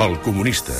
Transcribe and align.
El 0.00 0.18
comunista. 0.22 0.72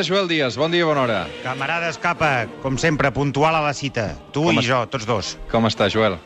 Camarada 0.00 0.16
Joel 0.16 0.28
Díaz, 0.28 0.56
bon 0.56 0.70
dia, 0.72 0.84
bona 0.86 1.02
hora. 1.02 1.28
Camarada 1.42 1.90
Escapa, 1.90 2.46
com 2.62 2.78
sempre, 2.78 3.10
puntual 3.12 3.54
a 3.54 3.60
la 3.60 3.74
cita. 3.74 4.16
Tu 4.32 4.42
Com 4.42 4.54
i 4.56 4.58
es- 4.58 4.64
jo, 4.66 4.86
tots 4.88 5.04
dos. 5.04 5.36
Com 5.50 5.66
està, 5.66 5.90
Joel? 5.92 6.16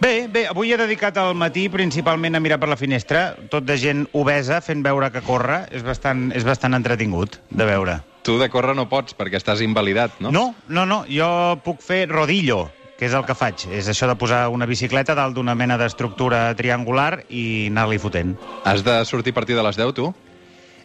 Bé, 0.00 0.28
bé, 0.28 0.46
avui 0.48 0.72
he 0.72 0.76
dedicat 0.78 1.16
el 1.18 1.34
matí 1.34 1.68
principalment 1.68 2.34
a 2.34 2.40
mirar 2.40 2.58
per 2.58 2.70
la 2.70 2.76
finestra, 2.76 3.36
tot 3.50 3.64
de 3.64 3.76
gent 3.76 4.08
obesa 4.12 4.62
fent 4.62 4.82
veure 4.82 5.10
que 5.12 5.20
corre. 5.20 5.66
És 5.70 5.82
bastant, 5.82 6.32
és 6.34 6.42
bastant 6.42 6.72
entretingut 6.74 7.38
de 7.50 7.64
veure. 7.66 8.00
Tu 8.22 8.38
de 8.38 8.48
córrer 8.48 8.74
no 8.74 8.88
pots, 8.88 9.14
perquè 9.14 9.36
estàs 9.36 9.60
invalidat, 9.60 10.12
no? 10.18 10.30
No, 10.32 10.54
no, 10.68 10.86
no, 10.86 11.04
jo 11.06 11.60
puc 11.62 11.82
fer 11.82 12.08
rodillo, 12.08 12.70
que 12.98 13.04
és 13.06 13.12
el 13.12 13.26
que 13.26 13.34
faig. 13.34 13.66
És 13.70 13.88
això 13.88 14.08
de 14.08 14.16
posar 14.16 14.48
una 14.48 14.64
bicicleta 14.64 15.14
dalt 15.14 15.34
d'una 15.34 15.54
mena 15.54 15.76
d'estructura 15.76 16.54
triangular 16.56 17.24
i 17.28 17.66
anar-li 17.68 17.98
fotent. 17.98 18.38
Has 18.64 18.82
de 18.82 19.04
sortir 19.04 19.32
a 19.32 19.34
partir 19.34 19.54
de 19.54 19.62
les 19.62 19.76
10, 19.76 19.92
tu? 19.92 20.14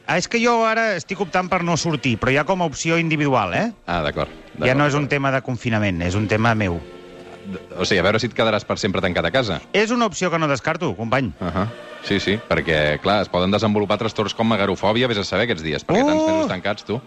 Ah, 0.07 0.17
és 0.17 0.27
que 0.31 0.39
jo 0.39 0.61
ara 0.63 0.93
estic 0.95 1.19
optant 1.19 1.49
per 1.51 1.59
no 1.67 1.75
sortir, 1.75 2.15
però 2.17 2.31
ja 2.31 2.45
com 2.47 2.61
a 2.63 2.67
opció 2.69 2.95
individual, 2.97 3.53
eh? 3.53 3.65
Ah, 3.85 3.99
d'acord. 4.05 4.31
Ja 4.63 4.73
no 4.73 4.87
és 4.87 4.95
un 4.95 5.09
tema 5.11 5.33
de 5.35 5.41
confinament, 5.43 5.99
és 6.01 6.15
un 6.15 6.29
tema 6.31 6.55
meu. 6.55 6.79
O 7.77 7.85
sigui, 7.85 7.99
a 7.99 8.05
veure 8.07 8.19
si 8.19 8.27
et 8.27 8.33
quedaràs 8.35 8.65
per 8.67 8.77
sempre 8.79 9.03
tancat 9.03 9.27
a 9.27 9.31
casa. 9.31 9.59
És 9.75 9.91
una 9.91 10.07
opció 10.07 10.31
que 10.31 10.39
no 10.39 10.47
descarto, 10.47 10.93
company. 10.95 11.33
Uh 11.39 11.47
-huh. 11.51 11.67
Sí, 12.03 12.19
sí, 12.19 12.39
perquè, 12.49 12.99
clar, 13.01 13.21
es 13.21 13.29
poden 13.29 13.51
desenvolupar 13.51 13.97
trastorns 13.97 14.33
com 14.33 14.51
agarofòbia, 14.51 15.07
vés 15.07 15.17
a 15.17 15.23
saber 15.23 15.43
aquests 15.43 15.63
dies, 15.63 15.85
perquè 15.85 16.03
Oh! 16.03 16.07
tants 16.07 16.23
mesos 16.23 16.47
tancats, 16.47 16.83
tu. 16.85 17.01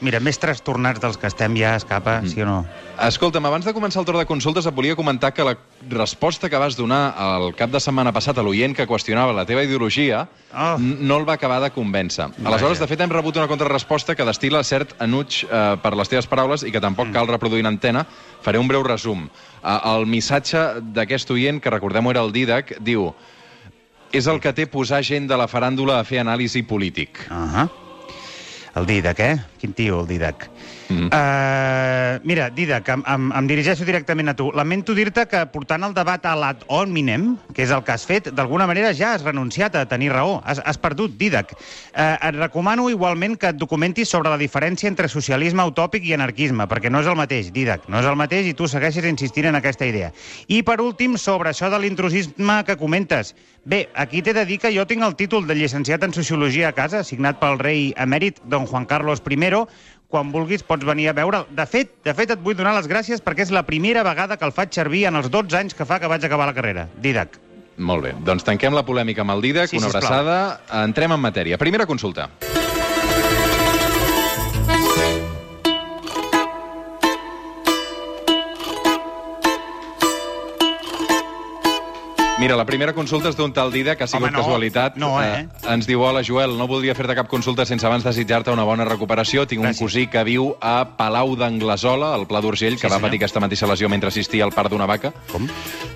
Mira, 0.00 0.20
més 0.24 0.38
trastornats 0.40 1.00
dels 1.02 1.18
que 1.20 1.28
estem 1.28 1.56
ja, 1.60 1.74
escapa, 1.76 2.20
mm. 2.22 2.30
sí 2.32 2.40
o 2.40 2.46
no? 2.48 2.58
Escolta'm, 3.04 3.44
abans 3.48 3.66
de 3.68 3.74
començar 3.76 4.00
el 4.00 4.06
torn 4.08 4.20
de 4.20 4.26
consultes 4.28 4.66
et 4.66 4.74
volia 4.76 4.96
comentar 4.96 5.32
que 5.36 5.44
la 5.44 5.54
resposta 5.92 6.48
que 6.48 6.60
vas 6.60 6.76
donar 6.76 7.14
el 7.20 7.52
cap 7.56 7.72
de 7.72 7.80
setmana 7.80 8.12
passat 8.12 8.38
a 8.40 8.44
l'oient 8.44 8.76
que 8.76 8.88
qüestionava 8.88 9.36
la 9.36 9.46
teva 9.48 9.64
ideologia 9.64 10.26
Oh. 10.50 10.74
no 10.80 11.20
el 11.20 11.28
va 11.28 11.36
acabar 11.38 11.60
de 11.62 11.68
convèncer. 11.70 12.24
Aleshores, 12.42 12.80
de 12.82 12.86
fet, 12.90 13.00
hem 13.00 13.12
rebut 13.12 13.36
una 13.38 13.46
contrarresposta 13.46 14.16
que 14.18 14.24
destila 14.26 14.64
cert 14.66 14.96
enuig 14.98 15.44
eh, 15.44 15.60
per 15.78 15.92
les 15.94 16.10
teves 16.10 16.26
paraules 16.26 16.64
i 16.66 16.72
que 16.74 16.82
tampoc 16.82 17.06
mm. 17.06 17.14
cal 17.14 17.30
reproduir 17.30 17.62
en 17.62 17.70
antena. 17.70 18.02
Faré 18.42 18.58
un 18.58 18.66
breu 18.66 18.82
resum. 18.82 19.28
Eh, 19.62 19.76
el 19.92 20.08
missatge 20.10 20.82
d'aquest 20.96 21.30
oient, 21.30 21.62
que 21.62 21.70
recordem-ho 21.70 22.10
era 22.10 22.24
el 22.26 22.34
Didac, 22.34 22.74
diu 22.82 23.12
és 24.10 24.26
el 24.26 24.40
que 24.42 24.50
té 24.50 24.66
posar 24.66 25.04
gent 25.06 25.28
de 25.30 25.38
la 25.38 25.46
faràndula 25.46 26.00
a 26.00 26.06
fer 26.06 26.18
anàlisi 26.24 26.64
polític. 26.66 27.22
Uh 27.30 27.46
-huh. 27.46 27.68
El 28.78 28.86
Didac, 28.86 29.18
eh? 29.20 29.38
Quin 29.58 29.72
tio, 29.74 30.00
el 30.02 30.06
Didac. 30.06 30.46
Mm. 30.90 31.06
Uh, 31.06 32.18
mira, 32.26 32.50
Didac, 32.50 32.88
em, 32.90 33.02
em, 33.06 33.30
em 33.38 33.46
dirigeixo 33.46 33.86
directament 33.86 34.32
a 34.32 34.34
tu. 34.34 34.50
Lamento 34.56 34.94
dir-te 34.98 35.24
que 35.30 35.44
portant 35.52 35.86
el 35.86 35.94
debat 35.94 36.24
a 36.26 36.34
l'ad 36.34 36.64
hominem, 36.66 37.36
que 37.54 37.62
és 37.62 37.70
el 37.70 37.84
que 37.86 37.94
has 37.94 38.04
fet, 38.08 38.32
d'alguna 38.34 38.66
manera 38.66 38.90
ja 38.96 39.14
has 39.14 39.22
renunciat 39.22 39.78
a 39.78 39.86
tenir 39.88 40.10
raó. 40.12 40.40
Has, 40.44 40.58
has 40.66 40.80
perdut, 40.82 41.14
Didac. 41.20 41.54
Uh, 41.54 42.16
et 42.16 42.40
recomano 42.40 42.88
igualment 42.90 43.38
que 43.38 43.52
et 43.54 43.60
documentis 43.60 44.10
sobre 44.10 44.32
la 44.32 44.40
diferència 44.40 44.90
entre 44.90 45.08
socialisme 45.08 45.64
utòpic 45.70 46.10
i 46.10 46.16
anarquisme, 46.18 46.66
perquè 46.70 46.90
no 46.90 47.04
és 47.04 47.10
el 47.10 47.18
mateix, 47.18 47.52
Didac. 47.54 47.86
No 47.88 48.02
és 48.02 48.10
el 48.10 48.18
mateix 48.18 48.50
i 48.50 48.56
tu 48.58 48.66
segueixes 48.68 49.06
insistint 49.06 49.52
en 49.52 49.60
aquesta 49.60 49.86
idea. 49.86 50.10
I, 50.48 50.64
per 50.66 50.80
últim, 50.82 51.16
sobre 51.16 51.54
això 51.54 51.70
de 51.70 51.78
l'intrusisme 51.78 52.60
que 52.66 52.78
comentes. 52.80 53.34
Bé, 53.64 53.90
aquí 53.94 54.22
t'he 54.24 54.32
de 54.32 54.46
dir 54.48 54.56
que 54.58 54.72
jo 54.72 54.86
tinc 54.88 55.04
el 55.04 55.14
títol 55.20 55.46
de 55.46 55.54
llicenciat 55.54 56.02
en 56.06 56.14
Sociologia 56.16 56.70
a 56.70 56.76
casa, 56.76 57.02
signat 57.04 57.36
pel 57.42 57.58
rei 57.60 57.90
emèrit 58.00 58.40
don 58.48 58.64
Juan 58.66 58.86
Carlos 58.88 59.20
I. 59.20 59.36
Quan 60.10 60.32
vulguis 60.34 60.64
pots 60.66 60.84
venir 60.84 61.08
a 61.08 61.12
veure'l. 61.14 61.46
De 61.54 61.66
fet, 61.70 61.92
de 62.04 62.14
fet, 62.18 62.32
et 62.34 62.40
vull 62.42 62.56
donar 62.58 62.72
les 62.74 62.88
gràcies 62.90 63.22
perquè 63.22 63.44
és 63.46 63.52
la 63.54 63.62
primera 63.66 64.02
vegada 64.02 64.36
que 64.36 64.44
el 64.44 64.52
faig 64.52 64.74
servir 64.74 65.04
en 65.06 65.14
els 65.20 65.30
12 65.30 65.56
anys 65.56 65.76
que 65.78 65.86
fa 65.86 66.00
que 66.02 66.10
vaig 66.10 66.24
acabar 66.26 66.48
la 66.50 66.54
carrera. 66.56 66.88
Didac. 67.00 67.38
Molt 67.80 68.02
bé, 68.04 68.12
doncs 68.26 68.44
tanquem 68.44 68.74
la 68.76 68.82
polèmica 68.84 69.22
amb 69.22 69.30
el 69.38 69.40
Didac, 69.40 69.70
Sí, 69.70 69.78
una 69.78 69.86
sisplau. 69.88 70.02
abraçada, 70.12 70.82
entrem 70.84 71.12
en 71.14 71.20
matèria. 71.22 71.56
Primera 71.56 71.86
consulta. 71.86 72.28
Mira, 82.40 82.56
la 82.56 82.64
primera 82.64 82.94
consulta 82.96 83.28
és 83.28 83.36
d'un 83.36 83.52
tal 83.52 83.68
Dida, 83.70 83.92
que 84.00 84.04
ha 84.04 84.08
sigut 84.08 84.24
Home, 84.30 84.32
no. 84.32 84.40
casualitat. 84.40 84.94
No, 84.96 85.10
eh? 85.20 85.42
ens 85.68 85.84
diu, 85.86 86.00
hola, 86.00 86.22
Joel, 86.24 86.54
no 86.56 86.64
voldria 86.66 86.94
fer-te 86.96 87.12
cap 87.18 87.28
consulta 87.28 87.66
sense 87.68 87.84
abans 87.84 88.02
desitjar-te 88.06 88.48
una 88.54 88.64
bona 88.64 88.86
recuperació. 88.88 89.44
Tinc 89.46 89.60
Gràcies. 89.60 89.82
un 89.82 89.86
cosí 89.86 90.06
que 90.08 90.22
viu 90.24 90.54
a 90.58 90.96
Palau 90.96 91.34
d'Anglesola, 91.36 92.14
al 92.16 92.24
Pla 92.26 92.40
d'Urgell, 92.40 92.78
que 92.78 92.80
Sí, 92.80 92.86
va 92.88 92.96
senyor. 92.96 93.02
patir 93.10 93.20
aquesta 93.20 93.40
mateixa 93.44 93.66
lesió 93.68 93.90
mentre 93.92 94.08
assistia 94.08 94.44
al 94.48 94.52
part 94.56 94.70
d'una 94.72 94.86
vaca. 94.88 95.12
Com? 95.30 95.46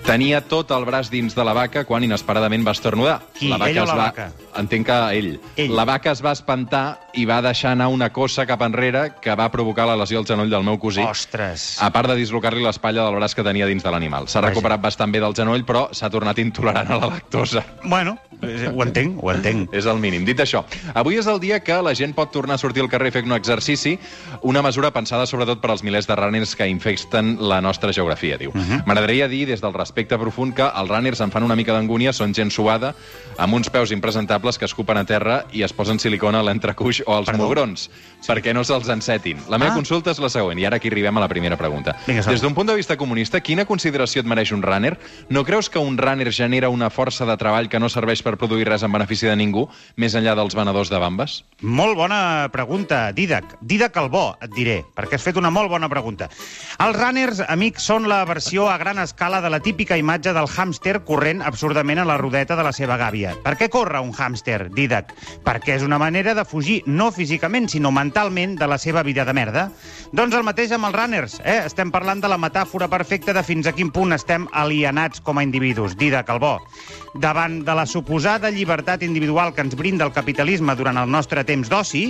Tenia 0.05 0.41
tot 0.45 0.69
el 0.69 0.85
braç 0.85 1.09
dins 1.09 1.33
de 1.33 1.43
la 1.43 1.53
vaca 1.57 1.83
quan 1.83 2.03
inesperadament 2.05 2.61
va 2.67 2.71
estornudar. 2.77 3.21
Qui, 3.39 3.49
la 3.49 3.57
vaca 3.57 3.71
ell 3.71 3.79
o 3.81 3.85
la 3.89 3.95
va... 3.95 4.03
vaca? 4.11 4.31
Entenc 4.61 4.85
que 4.85 4.99
ell. 5.17 5.39
Ell. 5.57 5.73
La 5.75 5.83
vaca 5.85 6.11
es 6.11 6.21
va 6.23 6.31
espantar 6.37 6.99
i 7.15 7.25
va 7.25 7.41
deixar 7.41 7.71
anar 7.75 7.87
una 7.93 8.09
cossa 8.13 8.45
cap 8.47 8.61
enrere 8.65 9.07
que 9.21 9.35
va 9.35 9.47
provocar 9.51 9.87
la 9.87 9.95
lesió 9.99 10.19
al 10.19 10.27
genoll 10.27 10.51
del 10.51 10.63
meu 10.67 10.77
cosí. 10.79 11.03
Ostres. 11.03 11.77
A 11.83 11.89
part 11.95 12.11
de 12.11 12.17
dislocar-li 12.19 12.63
l'espatlla 12.63 13.05
del 13.07 13.19
braç 13.19 13.35
que 13.35 13.45
tenia 13.45 13.67
dins 13.69 13.83
de 13.83 13.91
l'animal. 13.91 14.27
S'ha 14.31 14.43
recuperat 14.43 14.81
bastant 14.83 15.13
bé 15.13 15.21
del 15.23 15.35
genoll, 15.37 15.63
però 15.65 15.87
s'ha 15.95 16.09
tornat 16.11 16.39
intolerant 16.43 16.91
a 16.91 16.99
la 16.99 17.11
lactosa. 17.13 17.63
Bueno, 17.83 18.17
eh, 18.41 18.71
ho 18.73 18.83
entenc, 18.83 19.21
ho 19.23 19.31
entenc. 19.31 19.73
És 19.79 19.87
el 19.89 20.01
mínim. 20.03 20.25
Dit 20.27 20.43
això, 20.43 20.65
avui 20.93 21.19
és 21.19 21.27
el 21.31 21.39
dia 21.39 21.61
que 21.63 21.79
la 21.83 21.95
gent 21.95 22.15
pot 22.17 22.31
tornar 22.33 22.59
a 22.59 22.61
sortir 22.61 22.83
al 22.83 22.91
carrer 22.91 23.11
i 23.11 23.15
fer 23.15 23.23
un 23.25 23.35
exercici, 23.37 23.95
una 24.43 24.63
mesura 24.65 24.91
pensada 24.95 25.25
sobretot 25.29 25.61
per 25.63 25.71
als 25.71 25.83
milers 25.85 26.09
de 26.09 26.17
runners 26.19 26.55
que 26.55 26.67
infecten 26.67 27.35
la 27.39 27.61
nostra 27.63 27.93
geografia, 27.95 28.37
diu. 28.41 28.53
M'agradaria 28.85 29.29
dir, 29.31 29.45
des 29.47 29.63
del 29.63 29.73
respecte 29.73 30.19
profund, 30.19 30.55
que 30.57 30.67
els 30.67 30.91
runners 30.91 31.21
em 31.23 31.31
fan 31.31 31.47
una 31.47 31.55
mica 31.55 31.73
d'angúnia, 31.75 32.13
són 32.13 32.35
gent 32.35 32.51
suada, 32.51 32.93
amb 33.37 33.55
uns 33.55 33.71
peus 33.71 33.93
impresentables 33.95 34.59
que 34.59 34.67
escupen 34.67 34.99
a 34.99 35.05
terra 35.07 35.43
i 35.53 35.63
es 35.65 35.73
posen 35.73 35.99
silicona 36.01 36.41
a 36.41 36.47
l'entrecuix 36.47 37.04
o 37.05 37.15
als 37.15 37.27
Perdó? 37.27 37.43
mugrons, 37.43 37.89
perquè 38.27 38.53
no 38.53 38.63
se'ls 38.63 38.89
encetin. 38.89 39.37
La 39.49 39.57
meva 39.59 39.71
Ah. 39.71 39.75
consulta 39.75 40.11
és 40.11 40.19
la 40.19 40.29
següent, 40.29 40.57
i 40.59 40.65
ara 40.65 40.77
aquí 40.77 40.87
arribem 40.89 41.15
a 41.17 41.19
la 41.19 41.27
primera 41.27 41.55
pregunta. 41.57 41.95
Vinga. 42.07 42.23
Des 42.23 42.41
d'un 42.41 42.53
punt 42.55 42.67
de 42.67 42.75
vista 42.75 42.97
comunista, 42.97 43.39
quina 43.41 43.65
consideració 43.65 44.21
et 44.21 44.25
mereix 44.27 44.51
un 44.51 44.63
runner? 44.63 44.97
No 45.29 45.43
creus 45.45 45.69
que 45.69 45.77
un 45.79 45.97
runner 45.97 46.31
genera 46.33 46.69
una 46.69 46.89
força 46.89 47.25
de 47.25 47.37
treball 47.37 47.69
que 47.69 47.79
no 47.79 47.87
serveix 47.89 48.23
per 48.23 48.37
produir 48.37 48.67
res 48.67 48.81
en 48.83 48.91
benefici 48.91 49.27
de 49.27 49.35
ningú, 49.35 49.67
més 49.95 50.15
enllà 50.15 50.35
dels 50.35 50.55
venedors 50.55 50.89
de 50.89 50.97
bambes? 50.97 51.43
Molt 51.61 51.95
bona 51.95 52.49
pregunta, 52.51 53.11
Didac. 53.13 53.57
Didac 53.61 53.95
el 53.97 54.09
bo, 54.09 54.35
et 54.41 54.49
diré, 54.51 54.83
perquè 54.95 55.15
has 55.15 55.23
fet 55.23 55.37
una 55.37 55.51
molt 55.51 55.69
bona 55.69 55.87
pregunta. 55.89 56.29
Els 56.79 56.97
runners, 56.97 57.41
amics, 57.47 57.83
són 57.83 58.07
la 58.09 58.23
versió 58.25 58.69
a 58.69 58.77
gran 58.77 58.97
escala 58.99 59.39
de 59.41 59.49
la 59.49 59.59
típica 59.59 59.97
imatge 59.97 60.33
del 60.33 60.47
hàmster 60.47 61.03
corrent 61.03 61.41
absurdament 61.41 61.99
a 61.99 62.05
la 62.05 62.17
rodeta 62.17 62.55
de 62.55 62.63
la 62.63 62.71
seva 62.73 62.97
gàbia. 62.97 63.35
Per 63.43 63.55
què 63.57 63.69
corre 63.69 63.99
un 64.01 64.13
hàmster, 64.13 64.69
Didac? 64.73 65.13
Perquè 65.43 65.75
és 65.75 65.83
una 65.83 65.99
manera 65.99 66.33
de 66.33 66.43
fugir, 66.45 66.81
no 66.95 67.11
físicament, 67.11 67.67
sinó 67.69 67.91
mentalment, 67.91 68.55
de 68.57 68.67
la 68.67 68.77
seva 68.79 69.03
vida 69.03 69.25
de 69.27 69.33
merda. 69.35 69.65
Doncs 70.15 70.35
el 70.37 70.45
mateix 70.47 70.71
amb 70.75 70.87
els 70.87 70.95
runners, 70.95 71.35
eh? 71.43 71.59
Estem 71.67 71.91
parlant 71.91 72.21
de 72.23 72.31
la 72.31 72.39
metàfora 72.41 72.87
perfecta 72.91 73.35
de 73.35 73.43
fins 73.43 73.67
a 73.67 73.73
quin 73.75 73.91
punt 73.93 74.15
estem 74.15 74.47
alienats 74.55 75.21
com 75.21 75.37
a 75.37 75.43
individus, 75.43 75.97
Didac 75.99 76.31
el 76.33 76.39
bo. 76.39 76.55
Davant 77.21 77.59
de 77.67 77.75
la 77.75 77.85
suposada 77.85 78.51
llibertat 78.51 79.03
individual 79.03 79.53
que 79.53 79.65
ens 79.65 79.75
brinda 79.75 80.07
el 80.07 80.15
capitalisme 80.15 80.75
durant 80.75 80.97
el 81.01 81.11
nostre 81.11 81.43
temps 81.43 81.69
d'oci, 81.71 82.05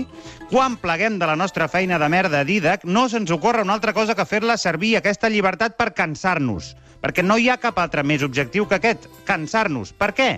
quan 0.52 0.78
pleguem 0.82 1.20
de 1.20 1.30
la 1.30 1.36
nostra 1.36 1.68
feina 1.68 2.00
de 2.00 2.10
merda 2.10 2.46
Didac, 2.46 2.86
no 2.86 3.08
se'ns 3.10 3.34
ocorre 3.34 3.66
una 3.66 3.74
altra 3.78 3.94
cosa 3.94 4.16
que 4.16 4.30
fer-la 4.30 4.58
servir 4.62 4.96
aquesta 4.98 5.30
llibertat 5.30 5.78
per 5.78 5.94
cansar-nos. 5.98 6.76
Perquè 7.02 7.22
no 7.22 7.38
hi 7.38 7.50
ha 7.50 7.60
cap 7.62 7.78
altre 7.78 8.02
més 8.02 8.24
objectiu 8.26 8.66
que 8.66 8.80
aquest, 8.80 9.10
cansar-nos. 9.28 9.92
Per 9.94 10.14
què? 10.18 10.30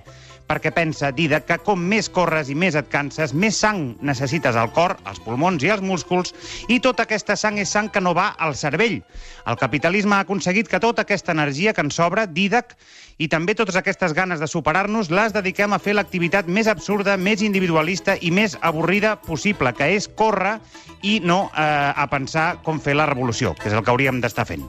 Perquè 0.47 0.71
pensa, 0.71 1.11
Didac, 1.11 1.43
que 1.47 1.57
com 1.59 1.81
més 1.91 2.07
corres 2.13 2.47
i 2.47 2.55
més 2.55 2.77
et 2.79 2.87
canses, 2.91 3.33
més 3.35 3.57
sang 3.59 3.97
necessites 4.05 4.55
al 4.55 4.71
cor, 4.75 4.95
als 5.03 5.19
pulmons 5.23 5.63
i 5.65 5.71
als 5.73 5.83
músculs, 5.83 6.31
i 6.71 6.79
tota 6.83 7.03
aquesta 7.03 7.35
sang 7.35 7.59
és 7.59 7.71
sang 7.71 7.89
que 7.91 7.99
no 8.03 8.13
va 8.15 8.29
al 8.39 8.55
cervell. 8.55 9.01
El 9.47 9.59
capitalisme 9.59 10.15
ha 10.15 10.23
aconseguit 10.23 10.71
que 10.71 10.79
tota 10.79 11.03
aquesta 11.03 11.35
energia 11.35 11.73
que 11.75 11.83
ens 11.83 11.99
sobra, 11.99 12.25
Didac, 12.31 12.77
i 13.17 13.27
també 13.27 13.57
totes 13.57 13.75
aquestes 13.75 14.13
ganes 14.15 14.39
de 14.39 14.47
superar-nos, 14.47 15.11
les 15.11 15.35
dediquem 15.35 15.73
a 15.73 15.81
fer 15.83 15.97
l'activitat 15.97 16.47
més 16.47 16.71
absurda, 16.71 17.17
més 17.17 17.43
individualista 17.43 18.15
i 18.21 18.31
més 18.31 18.55
avorrida 18.61 19.17
possible, 19.27 19.73
que 19.75 19.91
és 19.97 20.07
córrer 20.07 20.57
i 21.03 21.19
no 21.23 21.47
eh, 21.49 21.91
a 21.91 22.07
pensar 22.11 22.61
com 22.63 22.79
fer 22.79 22.95
la 22.95 23.09
revolució, 23.09 23.55
que 23.57 23.67
és 23.71 23.75
el 23.75 23.83
que 23.83 23.91
hauríem 23.91 24.21
d'estar 24.21 24.47
fent. 24.47 24.67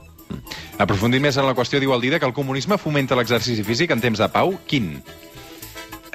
Aprofundint 0.79 1.23
més 1.25 1.37
en 1.39 1.47
la 1.49 1.55
qüestió, 1.59 1.81
diu 1.83 1.95
el 1.95 2.03
Dida 2.05 2.21
que 2.23 2.29
el 2.29 2.37
comunisme 2.37 2.79
fomenta 2.79 3.17
l'exercici 3.19 3.65
físic 3.67 3.95
en 3.95 4.03
temps 4.05 4.21
de 4.21 4.29
pau. 4.33 4.55
Quin? 4.69 4.97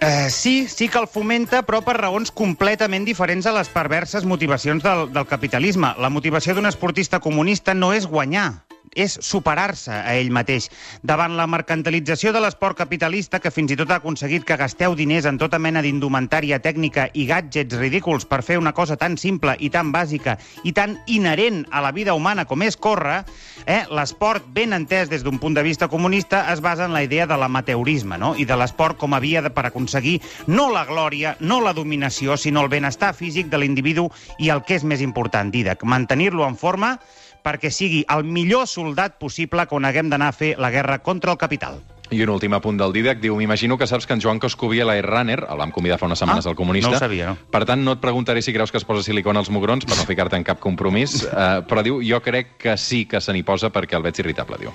Uh, 0.03 0.29
sí, 0.29 0.67
sí 0.67 0.89
que 0.89 0.99
el 0.99 1.05
fomenta, 1.07 1.61
però 1.63 1.79
per 1.79 1.93
raons 1.95 2.27
completament 2.35 3.05
diferents 3.07 3.45
a 3.47 3.53
les 3.55 3.69
perverses 3.71 4.25
motivacions 4.27 4.83
del, 4.83 5.05
del 5.15 5.27
capitalisme. 5.29 5.93
La 6.03 6.09
motivació 6.11 6.57
d'un 6.57 6.67
esportista 6.67 7.21
comunista 7.23 7.71
no 7.71 7.93
és 7.95 8.03
guanyar, 8.11 8.49
és 8.95 9.17
superar-se 9.21 9.91
a 9.93 10.15
ell 10.17 10.31
mateix. 10.33 10.69
Davant 11.01 11.35
la 11.37 11.47
mercantilització 11.47 12.33
de 12.33 12.41
l'esport 12.43 12.77
capitalista, 12.77 13.39
que 13.39 13.51
fins 13.51 13.73
i 13.73 13.77
tot 13.79 13.91
ha 13.91 13.99
aconseguit 14.01 14.45
que 14.45 14.57
gasteu 14.59 14.95
diners 14.95 15.27
en 15.29 15.39
tota 15.41 15.59
mena 15.59 15.81
d'indumentària 15.81 16.59
tècnica 16.63 17.09
i 17.13 17.25
gadgets 17.29 17.77
ridículs 17.79 18.25
per 18.29 18.41
fer 18.43 18.57
una 18.61 18.73
cosa 18.73 18.97
tan 18.97 19.17
simple 19.17 19.55
i 19.59 19.69
tan 19.73 19.91
bàsica 19.93 20.37
i 20.63 20.73
tan 20.73 20.97
inherent 21.07 21.63
a 21.71 21.81
la 21.81 21.91
vida 21.91 22.13
humana 22.13 22.45
com 22.45 22.61
és 22.63 22.77
córrer, 22.77 23.23
eh, 23.65 23.83
l'esport 23.89 24.45
ben 24.53 24.73
entès 24.73 25.09
des 25.09 25.23
d'un 25.23 25.39
punt 25.39 25.55
de 25.55 25.63
vista 25.63 25.87
comunista 25.87 26.45
es 26.53 26.61
basa 26.61 26.85
en 26.85 26.93
la 26.93 27.03
idea 27.03 27.27
de 27.27 27.37
l'amateurisme 27.37 28.17
no? 28.17 28.33
i 28.35 28.45
de 28.45 28.57
l'esport 28.57 28.97
com 28.97 29.13
a 29.13 29.19
via 29.23 29.41
de, 29.41 29.49
per 29.49 29.65
aconseguir 29.67 30.19
no 30.47 30.69
la 30.71 30.85
glòria, 30.85 31.35
no 31.39 31.61
la 31.61 31.73
dominació, 31.73 32.37
sinó 32.37 32.63
el 32.63 32.69
benestar 32.69 33.13
físic 33.13 33.49
de 33.49 33.59
l'individu 33.61 34.09
i 34.39 34.49
el 34.53 34.63
que 34.63 34.77
és 34.79 34.83
més 34.87 35.01
important, 35.01 35.51
Didac, 35.53 35.83
mantenir-lo 35.83 36.47
en 36.47 36.57
forma 36.57 36.97
perquè 37.43 37.69
sigui 37.71 38.05
el 38.09 38.23
millor 38.23 38.67
soldat 38.67 39.19
possible 39.19 39.67
quan 39.67 39.85
haguem 39.85 40.09
d'anar 40.09 40.31
a 40.31 40.37
fer 40.37 40.55
la 40.57 40.71
guerra 40.71 40.99
contra 41.03 41.31
el 41.31 41.37
capital. 41.37 41.81
I 42.13 42.19
un 42.21 42.29
últim 42.29 42.53
apunt 42.53 42.77
del 42.77 42.91
Didac, 42.93 43.17
diu, 43.23 43.33
m'imagino 43.39 43.77
que 43.79 43.87
saps 43.89 44.05
que 44.05 44.13
en 44.13 44.21
Joan 44.21 44.37
Coscubiela 44.37 44.93
és 44.99 45.05
runner, 45.05 45.39
el 45.49 45.57
vam 45.57 45.71
convidar 45.73 45.97
fa 45.97 46.05
unes 46.05 46.19
setmanes 46.19 46.45
Ah, 46.45 46.49
al 46.51 46.55
comunista. 46.55 46.91
no 46.91 46.99
sabia, 46.99 47.29
no. 47.31 47.37
Per 47.49 47.63
tant, 47.65 47.81
no 47.83 47.93
et 47.95 48.01
preguntaré 48.03 48.41
si 48.41 48.53
creus 48.53 48.71
que 48.71 48.77
es 48.77 48.85
posa 48.85 49.01
silicona 49.01 49.39
als 49.39 49.49
mugrons, 49.49 49.85
per 49.85 49.97
no 49.97 50.03
ficar-te 50.05 50.35
en 50.37 50.43
cap 50.43 50.59
compromís, 50.59 51.23
uh, 51.23 51.63
però 51.69 51.81
diu, 51.81 52.01
jo 52.05 52.21
crec 52.21 52.57
que 52.59 52.77
sí 52.77 53.05
que 53.05 53.21
se 53.21 53.33
n'hi 53.33 53.41
posa 53.41 53.71
perquè 53.73 53.97
el 53.97 54.03
veig 54.03 54.19
irritable, 54.19 54.57
diu. 54.59 54.71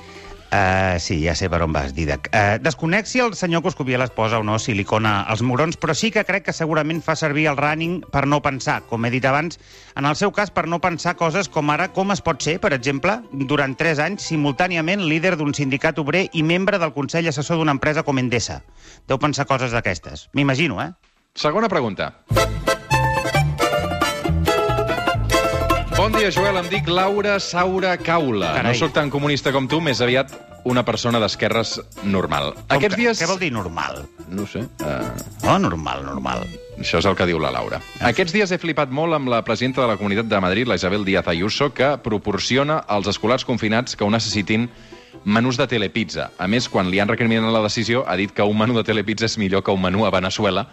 Uh, 0.49 0.97
sí, 0.97 1.19
ja 1.21 1.35
sé 1.37 1.51
per 1.53 1.61
on 1.61 1.75
vas, 1.77 1.93
Didac. 1.93 2.31
Uh, 2.33 2.57
desconec 2.65 3.05
si 3.07 3.21
el 3.21 3.35
senyor 3.37 3.61
Coscubiela 3.63 4.07
es 4.09 4.15
posa 4.17 4.39
o 4.41 4.45
no 4.47 4.57
silicona 4.59 5.21
als 5.29 5.43
mugrons, 5.45 5.77
però 5.77 5.93
sí 5.93 6.09
que 6.11 6.25
crec 6.25 6.47
que 6.47 6.55
segurament 6.57 7.03
fa 7.05 7.19
servir 7.21 7.51
el 7.51 7.59
running 7.61 7.99
per 8.09 8.25
no 8.25 8.41
pensar, 8.41 8.81
com 8.89 9.05
he 9.05 9.13
dit 9.13 9.27
abans, 9.29 9.61
en 9.95 10.09
el 10.09 10.17
seu 10.17 10.33
cas 10.33 10.51
per 10.55 10.65
no 10.65 10.81
pensar 10.81 11.19
coses 11.21 11.53
com 11.53 11.69
ara 11.69 11.91
com 11.93 12.15
es 12.17 12.25
pot 12.25 12.41
ser, 12.41 12.57
per 12.65 12.73
exemple, 12.73 13.19
durant 13.33 13.77
3 13.77 14.01
anys, 14.07 14.31
simultàniament 14.33 15.05
líder 15.05 15.37
d'un 15.37 15.53
sindicat 15.53 16.01
obrer 16.01 16.31
i 16.33 16.43
membre 16.43 16.81
del 16.81 16.97
Consell 16.97 17.29
Assessor 17.29 17.61
d'una 17.61 17.77
empresa 17.77 18.07
com 18.07 18.17
Endesa. 18.17 18.63
Deu 19.07 19.21
pensar 19.21 19.45
coses 19.45 19.77
d'aquestes. 19.77 20.31
M'imagino, 20.33 20.81
eh? 20.81 20.95
Segona 21.37 21.69
pregunta. 21.69 22.15
Bon 26.09 26.17
dia, 26.21 26.31
Joel. 26.33 26.57
Em 26.57 26.69
dic 26.73 26.87
Laura 26.89 27.35
Saura 27.39 27.97
Caula. 28.01 28.55
Carai. 28.57 28.73
No 28.73 28.79
sóc 28.79 28.95
tan 28.97 29.11
comunista 29.13 29.53
com 29.53 29.67
tu, 29.69 29.77
més 29.85 30.01
aviat 30.01 30.31
una 30.65 30.81
persona 30.85 31.21
d'esquerres 31.21 31.75
normal. 32.03 32.55
Com 32.65 32.79
Aquests 32.79 32.95
que- 32.97 33.01
dies... 33.03 33.21
Què 33.21 33.29
vol 33.29 33.39
dir 33.39 33.51
normal? 33.53 34.07
No 34.29 34.47
sé. 34.49 34.63
Uh, 34.81 35.13
Oh, 35.49 35.59
normal, 35.59 36.05
normal. 36.07 36.47
això 36.81 36.99
és 37.03 37.07
el 37.09 37.15
que 37.17 37.27
diu 37.29 37.39
la 37.41 37.51
Laura. 37.53 37.81
Aquests 38.01 38.33
dies 38.33 38.51
he 38.53 38.59
flipat 38.59 38.89
molt 38.91 39.13
amb 39.15 39.29
la 39.29 39.43
presidenta 39.45 39.83
de 39.83 39.89
la 39.89 39.97
Comunitat 40.01 40.27
de 40.33 40.41
Madrid, 40.41 40.67
la 40.69 40.77
Isabel 40.81 41.05
Díaz 41.05 41.29
Ayuso, 41.29 41.73
que 41.75 41.97
proporciona 42.03 42.79
als 42.89 43.07
escolars 43.09 43.45
confinats 43.45 43.95
que 43.97 44.05
ho 44.05 44.11
necessitin 44.11 44.69
menús 45.25 45.57
de 45.61 45.67
telepizza. 45.69 46.31
A 46.39 46.47
més, 46.49 46.69
quan 46.69 46.89
li 46.91 47.01
han 47.01 47.09
recriminat 47.09 47.53
la 47.53 47.63
decisió, 47.65 48.05
ha 48.09 48.17
dit 48.17 48.33
que 48.33 48.43
un 48.43 48.57
menú 48.59 48.77
de 48.77 48.85
telepizza 48.85 49.27
és 49.27 49.37
millor 49.39 49.63
que 49.65 49.71
un 49.73 49.83
menú 49.83 50.07
a 50.07 50.11
Venezuela, 50.11 50.69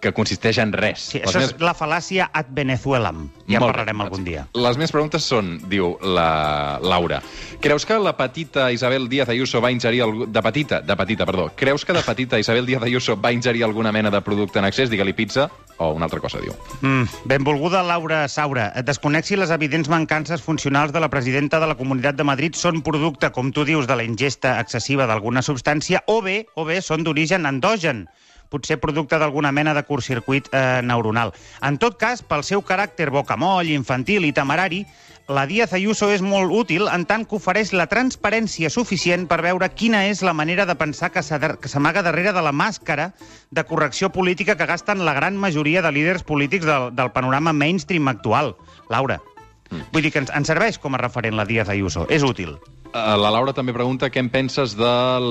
que 0.00 0.12
consisteix 0.12 0.58
en 0.58 0.72
res. 0.72 1.00
Sí, 1.00 1.18
Les 1.18 1.28
això 1.30 1.38
meves- 1.40 1.54
és 1.54 1.60
la 1.60 1.74
fal·làcia 1.74 2.28
ad 2.32 2.46
Venezuelam. 2.50 3.28
Ja 3.48 3.56
en 3.56 3.60
Molt 3.60 3.72
bé, 3.72 3.72
parlarem 3.72 3.96
doncs. 3.98 4.06
algun 4.10 4.24
dia. 4.24 4.46
Les 4.54 4.76
meves 4.76 4.92
preguntes 4.92 5.22
són, 5.24 5.58
diu 5.68 5.96
la 6.02 6.78
Laura, 6.82 7.22
creus 7.60 7.84
que 7.86 7.98
la 7.98 8.16
petita 8.16 8.70
Isabel 8.72 9.08
Díaz 9.08 9.28
Ayuso 9.28 9.60
va 9.60 9.70
ingerir... 9.72 10.02
Algú... 10.02 10.26
De 10.26 10.42
petita, 10.42 10.80
de 10.82 10.96
petita, 10.96 11.26
perdó. 11.26 11.50
Creus 11.56 11.84
que 11.84 11.92
de 11.92 12.02
petita 12.02 12.38
Isabel 12.38 12.66
Díaz 12.66 12.82
Ayuso 12.82 13.16
va 13.20 13.32
ingerir 13.32 13.64
alguna 13.64 13.90
mena 13.92 14.10
de 14.10 14.20
producte 14.22 14.58
en 14.58 14.64
excés, 14.66 14.90
digue-li 14.90 15.12
pizza, 15.14 15.50
o 15.78 15.92
una 15.92 16.04
altra 16.06 16.20
cosa, 16.20 16.38
diu? 16.40 16.52
Mm, 16.80 17.04
benvolguda 17.24 17.82
Laura 17.82 18.26
Saura. 18.28 18.72
Et 18.76 18.84
desconec 18.86 19.24
si 19.24 19.36
les 19.36 19.50
evidents 19.50 19.88
mancances 19.88 20.42
funcionals 20.42 20.92
de 20.92 21.00
la 21.00 21.08
presidenta 21.08 21.58
de 21.60 21.66
la 21.66 21.74
Comunitat 21.76 22.14
de 22.16 22.24
Madrid 22.24 22.54
són 22.54 22.82
producte, 22.82 23.30
com 23.32 23.50
tu 23.52 23.64
dius, 23.64 23.86
de 23.86 23.96
la 23.96 24.04
ingesta 24.04 24.58
excessiva 24.60 25.06
d'alguna 25.06 25.42
substància, 25.42 26.02
o 26.06 26.20
bé, 26.22 26.46
o 26.54 26.64
bé 26.64 26.80
són 26.82 27.02
d'origen 27.04 27.46
endogen 27.46 28.08
potser 28.48 28.78
producte 28.80 29.18
d'alguna 29.18 29.52
mena 29.52 29.74
de 29.74 29.84
curtcircuit 29.84 30.48
eh, 30.52 30.80
neuronal. 30.84 31.34
En 31.62 31.78
tot 31.78 31.98
cas, 32.00 32.22
pel 32.22 32.44
seu 32.44 32.64
caràcter 32.64 33.10
bocamoll, 33.14 33.70
infantil 33.74 34.24
i 34.28 34.32
temerari, 34.32 34.84
la 35.28 35.44
Díaz 35.44 35.74
Ayuso 35.76 36.08
és 36.08 36.22
molt 36.24 36.48
útil 36.56 36.86
en 36.88 37.04
tant 37.04 37.26
que 37.28 37.36
ofereix 37.36 37.74
la 37.76 37.84
transparència 37.90 38.70
suficient 38.72 39.26
per 39.28 39.42
veure 39.44 39.68
quina 39.68 40.06
és 40.08 40.22
la 40.24 40.32
manera 40.32 40.64
de 40.64 40.76
pensar 40.80 41.10
que 41.12 41.22
s'amaga 41.22 42.02
darrere 42.02 42.32
de 42.32 42.42
la 42.44 42.54
màscara 42.56 43.10
de 43.50 43.64
correcció 43.68 44.08
política 44.08 44.56
que 44.56 44.66
gasten 44.66 45.04
la 45.04 45.12
gran 45.12 45.36
majoria 45.36 45.82
de 45.84 45.92
líders 45.92 46.24
polítics 46.24 46.64
del, 46.64 46.94
del 46.96 47.12
panorama 47.12 47.52
mainstream 47.52 48.08
actual. 48.08 48.54
Laura, 48.88 49.20
vull 49.92 50.02
dir 50.02 50.14
que 50.16 50.24
ens, 50.24 50.32
ens 50.32 50.48
serveix 50.48 50.80
com 50.80 50.96
a 50.96 51.04
referent 51.04 51.36
la 51.36 51.44
Díaz 51.44 51.68
Ayuso. 51.68 52.08
És 52.08 52.24
útil. 52.24 52.56
Uh, 52.98 53.14
la 53.20 53.30
Laura 53.30 53.54
també 53.54 53.74
pregunta 53.76 54.10
què 54.10 54.22
en 54.22 54.30
penses 54.32 54.74
del, 54.78 55.28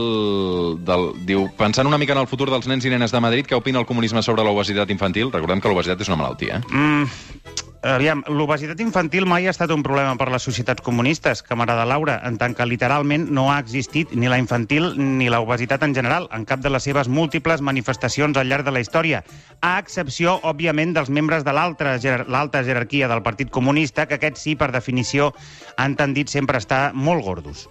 del... 0.88 1.10
Diu, 1.28 1.48
pensant 1.60 1.90
una 1.90 2.00
mica 2.00 2.16
en 2.16 2.22
el 2.22 2.30
futur 2.32 2.50
dels 2.52 2.70
nens 2.70 2.88
i 2.88 2.94
nenes 2.94 3.12
de 3.12 3.22
Madrid, 3.24 3.50
què 3.50 3.58
opina 3.58 3.82
el 3.84 3.90
comunisme 3.90 4.24
sobre 4.24 4.46
l'obesitat 4.48 4.92
infantil? 4.94 5.34
Recordem 5.34 5.64
que 5.64 5.72
l'obesitat 5.72 6.06
és 6.06 6.12
una 6.12 6.22
malaltia, 6.22 6.62
eh? 6.62 6.72
Mm, 6.72 7.47
aviam, 7.84 8.24
l'obesitat 8.28 8.80
infantil 8.82 9.26
mai 9.30 9.48
ha 9.48 9.54
estat 9.54 9.72
un 9.74 9.84
problema 9.86 10.16
per 10.18 10.30
les 10.32 10.44
societats 10.44 10.84
comunistes, 10.84 11.44
camarada 11.44 11.86
Laura, 11.86 12.18
en 12.26 12.38
tant 12.38 12.56
que 12.58 12.66
literalment 12.66 13.28
no 13.32 13.48
ha 13.52 13.60
existit 13.60 14.12
ni 14.16 14.30
la 14.32 14.40
infantil 14.42 14.94
ni 14.98 15.30
l'obesitat 15.30 15.84
en 15.84 15.96
general, 15.96 16.28
en 16.34 16.46
cap 16.46 16.62
de 16.64 16.72
les 16.74 16.84
seves 16.84 17.08
múltiples 17.08 17.62
manifestacions 17.62 18.38
al 18.38 18.50
llarg 18.50 18.66
de 18.66 18.74
la 18.76 18.82
història, 18.84 19.24
a 19.62 19.78
excepció, 19.80 20.40
òbviament, 20.44 20.94
dels 20.98 21.10
membres 21.10 21.46
de 21.46 21.54
l'alta 21.54 22.64
jerarquia 22.64 23.08
del 23.08 23.24
Partit 23.24 23.50
Comunista, 23.50 24.08
que 24.08 24.18
aquests 24.18 24.48
sí, 24.48 24.56
per 24.56 24.72
definició, 24.72 25.34
han 25.78 25.96
tendit 25.96 26.30
sempre 26.30 26.58
a 26.58 26.64
estar 26.64 26.84
molt 26.94 27.24
gordos. 27.24 27.68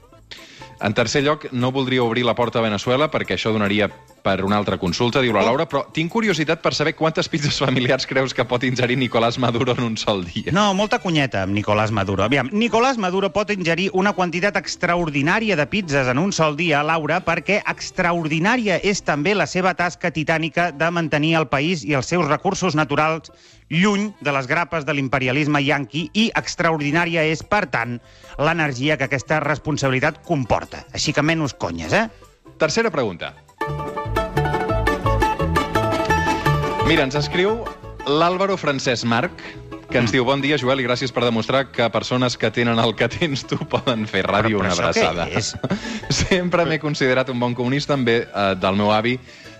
En 0.81 0.93
tercer 0.93 1.23
lloc, 1.25 1.47
no 1.53 1.73
voldria 1.73 2.05
obrir 2.05 2.27
la 2.27 2.35
porta 2.37 2.61
a 2.61 2.67
Venezuela 2.67 3.09
perquè 3.09 3.37
això 3.37 3.53
donaria 3.53 3.89
per 4.27 4.43
una 4.43 4.59
altra 4.59 4.79
consulta, 4.83 5.23
diu 5.23 5.33
la 5.33 5.45
Oh. 5.45 5.47
Laura, 5.47 5.69
però 5.71 5.85
tinc 5.95 6.11
curiositat 6.11 6.59
per 6.65 6.73
saber 6.75 6.97
quantes 6.99 7.29
pizzas 7.31 7.61
familiars 7.63 8.09
creus 8.11 8.35
que 8.35 8.45
pot 8.49 8.65
ingerir 8.67 8.97
Nicolás 8.99 9.39
Maduro 9.39 9.77
en 9.77 9.85
un 9.85 9.97
sol 9.97 10.25
dia. 10.27 10.51
No, 10.53 10.73
molta 10.75 10.99
cunyeta 10.99 11.45
amb 11.45 11.55
Nicolás 11.55 11.93
Maduro. 11.95 12.25
Aviam, 12.25 12.51
Nicolás 12.53 12.99
Maduro 12.99 13.31
pot 13.33 13.53
ingerir 13.55 13.91
una 13.95 14.13
quantitat 14.17 14.59
extraordinària 14.59 15.55
de 15.57 15.67
pizzas 15.71 16.11
en 16.11 16.19
un 16.19 16.33
sol 16.35 16.57
dia, 16.59 16.83
Laura, 16.83 17.21
perquè 17.23 17.61
extraordinària 17.63 18.81
és 18.83 19.05
també 19.07 19.37
la 19.39 19.47
seva 19.47 19.77
tasca 19.79 20.11
titànica 20.11 20.73
de 20.75 20.91
mantenir 20.91 21.37
el 21.39 21.47
país 21.53 21.85
i 21.87 21.95
els 21.95 22.11
seus 22.11 22.27
recursos 22.27 22.75
naturals 22.75 23.31
lluny 23.71 24.11
de 24.21 24.35
les 24.35 24.47
grapes 24.51 24.87
de 24.87 24.95
l'imperialisme 24.95 25.63
yanqui 25.63 26.09
i 26.15 26.29
extraordinària 26.35 27.23
és, 27.31 27.43
per 27.47 27.67
tant, 27.71 28.01
l'energia 28.39 28.99
que 28.99 29.07
aquesta 29.07 29.39
responsabilitat 29.47 30.25
comporta. 30.27 30.87
Així 30.95 31.15
que 31.15 31.23
menys 31.23 31.55
conyes, 31.55 31.93
eh? 31.95 32.09
Tercera 32.59 32.91
pregunta. 32.91 33.35
Mira, 36.87 37.03
ens 37.07 37.17
escriu 37.19 37.65
l'Àlvaro 38.07 38.55
Francesc 38.61 39.07
Marc, 39.11 39.41
que 39.91 39.99
ens 39.99 40.13
diu 40.15 40.25
bon 40.27 40.43
dia, 40.43 40.59
Joel, 40.59 40.81
i 40.83 40.87
gràcies 40.87 41.13
per 41.15 41.25
demostrar 41.25 41.65
que 41.75 41.87
persones 41.95 42.37
que 42.39 42.51
tenen 42.55 42.79
el 42.83 42.95
que 42.99 43.09
tens 43.11 43.43
tu 43.47 43.59
poden 43.71 44.07
fer 44.11 44.23
ràdio 44.27 44.61
Però- 44.61 44.71
però 44.71 44.93
una 44.93 44.93
abraçada. 44.93 45.27
Sempre 46.23 46.67
m'he 46.67 46.79
considerat 46.83 47.31
un 47.33 47.41
bon 47.43 47.55
comunista, 47.59 47.97
ve 47.99 48.21
eh, 48.27 48.55
del 48.63 48.79
meu 48.79 48.93
avi 48.95 49.17